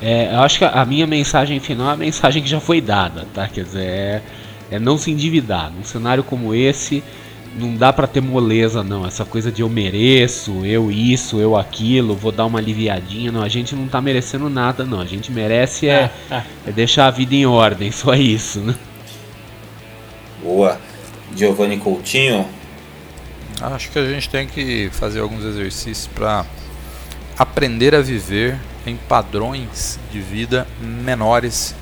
[0.00, 3.26] É, eu acho que a minha mensagem final é a mensagem que já foi dada,
[3.32, 3.48] tá?
[3.48, 4.22] Quer dizer, é,
[4.70, 5.72] é não se endividar.
[5.72, 7.02] Num cenário como esse,
[7.58, 9.06] não dá para ter moleza, não.
[9.06, 13.32] Essa coisa de eu mereço, eu isso, eu aquilo, vou dar uma aliviadinha.
[13.32, 15.00] Não, a gente não tá merecendo nada, não.
[15.00, 16.10] A gente merece é,
[16.66, 18.74] é deixar a vida em ordem, só isso, né?
[20.42, 20.78] Boa.
[21.34, 22.46] Giovanni Coutinho.
[23.60, 26.44] Acho que a gente tem que fazer alguns exercícios para
[27.38, 31.74] aprender a viver em padrões de vida menores,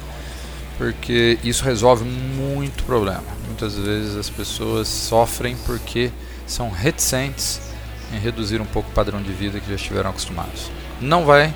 [0.78, 3.22] porque isso resolve muito problema.
[3.46, 6.10] Muitas vezes as pessoas sofrem porque
[6.46, 7.60] são reticentes
[8.12, 10.70] em reduzir um pouco o padrão de vida que já estiveram acostumados.
[11.00, 11.54] Não vai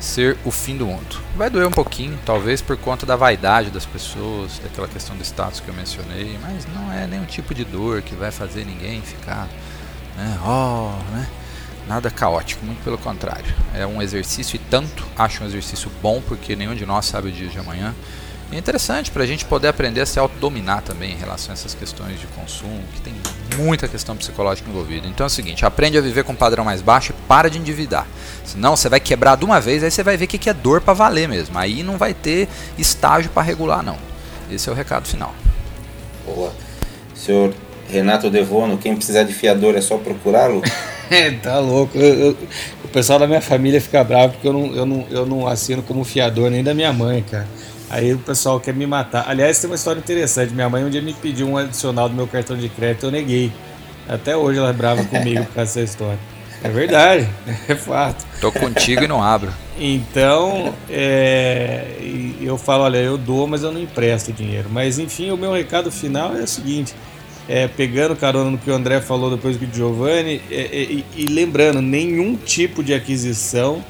[0.00, 1.20] ser o fim do mundo.
[1.36, 5.60] Vai doer um pouquinho, talvez por conta da vaidade das pessoas, daquela questão do status
[5.60, 9.48] que eu mencionei, mas não é nenhum tipo de dor que vai fazer ninguém ficar,
[10.16, 11.26] né, oh, né,
[11.88, 13.54] nada caótico, muito pelo contrário.
[13.74, 17.32] É um exercício e tanto acho um exercício bom, porque nenhum de nós sabe o
[17.32, 17.94] dia de amanhã.
[18.52, 21.54] E é interessante para a gente poder aprender a se autodominar também em relação a
[21.54, 23.14] essas questões de consumo, que tem
[23.56, 25.06] muita questão psicológica envolvida.
[25.06, 27.58] Então é o seguinte, aprende a viver com um padrão mais baixo e para de
[27.58, 28.06] endividar.
[28.44, 30.80] Senão você vai quebrar de uma vez, aí você vai ver o que é dor
[30.80, 31.58] para valer mesmo.
[31.58, 33.98] Aí não vai ter estágio para regular não.
[34.50, 35.34] Esse é o recado final.
[36.24, 36.52] Boa.
[37.14, 37.54] Senhor
[37.88, 40.62] Renato Devono, quem precisar de fiador é só procurá-lo?
[41.10, 41.96] É, tá louco.
[41.96, 42.38] Eu, eu,
[42.84, 45.82] o pessoal da minha família fica bravo porque eu não, eu, não, eu não assino
[45.82, 47.46] como fiador nem da minha mãe, cara.
[47.90, 49.24] Aí o pessoal quer me matar.
[49.28, 50.52] Aliás, tem uma história interessante.
[50.52, 53.52] Minha mãe um dia me pediu um adicional do meu cartão de crédito, eu neguei.
[54.08, 56.18] Até hoje ela é brava comigo por causa dessa história.
[56.62, 57.28] É verdade,
[57.68, 58.24] é fato.
[58.40, 59.52] Tô contigo e não abro.
[59.78, 61.84] Então, é,
[62.40, 64.68] eu falo, olha, eu dou, mas eu não empresto dinheiro.
[64.70, 66.94] Mas enfim, o meu recado final é o seguinte:
[67.48, 71.26] é, pegando carona no que o André falou depois do Giovanni, é, é, e, e
[71.26, 73.84] lembrando, nenhum tipo de aquisição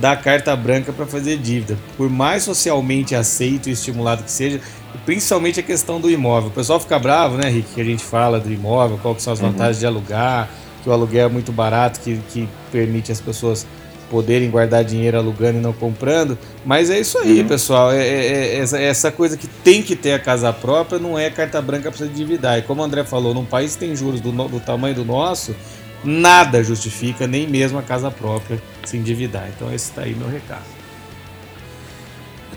[0.00, 1.76] dá carta branca para fazer dívida.
[1.96, 4.60] Por mais socialmente aceito e estimulado que seja,
[5.04, 6.48] principalmente a questão do imóvel.
[6.48, 9.32] O pessoal fica bravo, né, Rick, que a gente fala do imóvel, qual que são
[9.32, 9.50] as uhum.
[9.50, 10.48] vantagens de alugar,
[10.82, 13.66] que o aluguel é muito barato, que, que permite as pessoas
[14.12, 16.38] poderem guardar dinheiro alugando e não comprando.
[16.66, 17.48] Mas é isso aí, uhum.
[17.48, 17.90] pessoal.
[17.90, 21.62] É, é, é, essa, coisa que tem que ter a casa própria não é carta
[21.62, 22.58] branca para se endividar.
[22.58, 25.56] E como o André falou, num país que tem juros do, do tamanho do nosso,
[26.04, 29.48] nada justifica, nem mesmo a casa própria, se endividar.
[29.56, 30.82] Então esse está aí meu recado.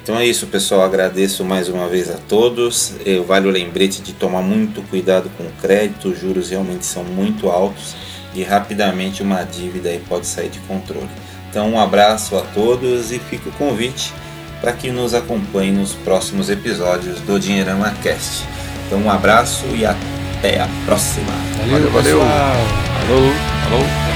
[0.04, 0.82] Então é isso, pessoal.
[0.82, 2.96] Agradeço mais uma vez a todos.
[3.06, 6.10] Eu vale o lembrete de tomar muito cuidado com o crédito.
[6.10, 7.96] Os juros realmente são muito altos
[8.36, 11.10] e rapidamente uma dívida aí pode sair de controle.
[11.56, 14.14] Então um abraço a todos e fica o convite
[14.60, 18.44] para que nos acompanhe nos próximos episódios do Dinheirama Cast.
[18.86, 21.32] Então um abraço e até a próxima.
[21.60, 22.20] Valeu, valeu.
[22.20, 22.20] valeu.
[22.20, 24.15] Alô, alô.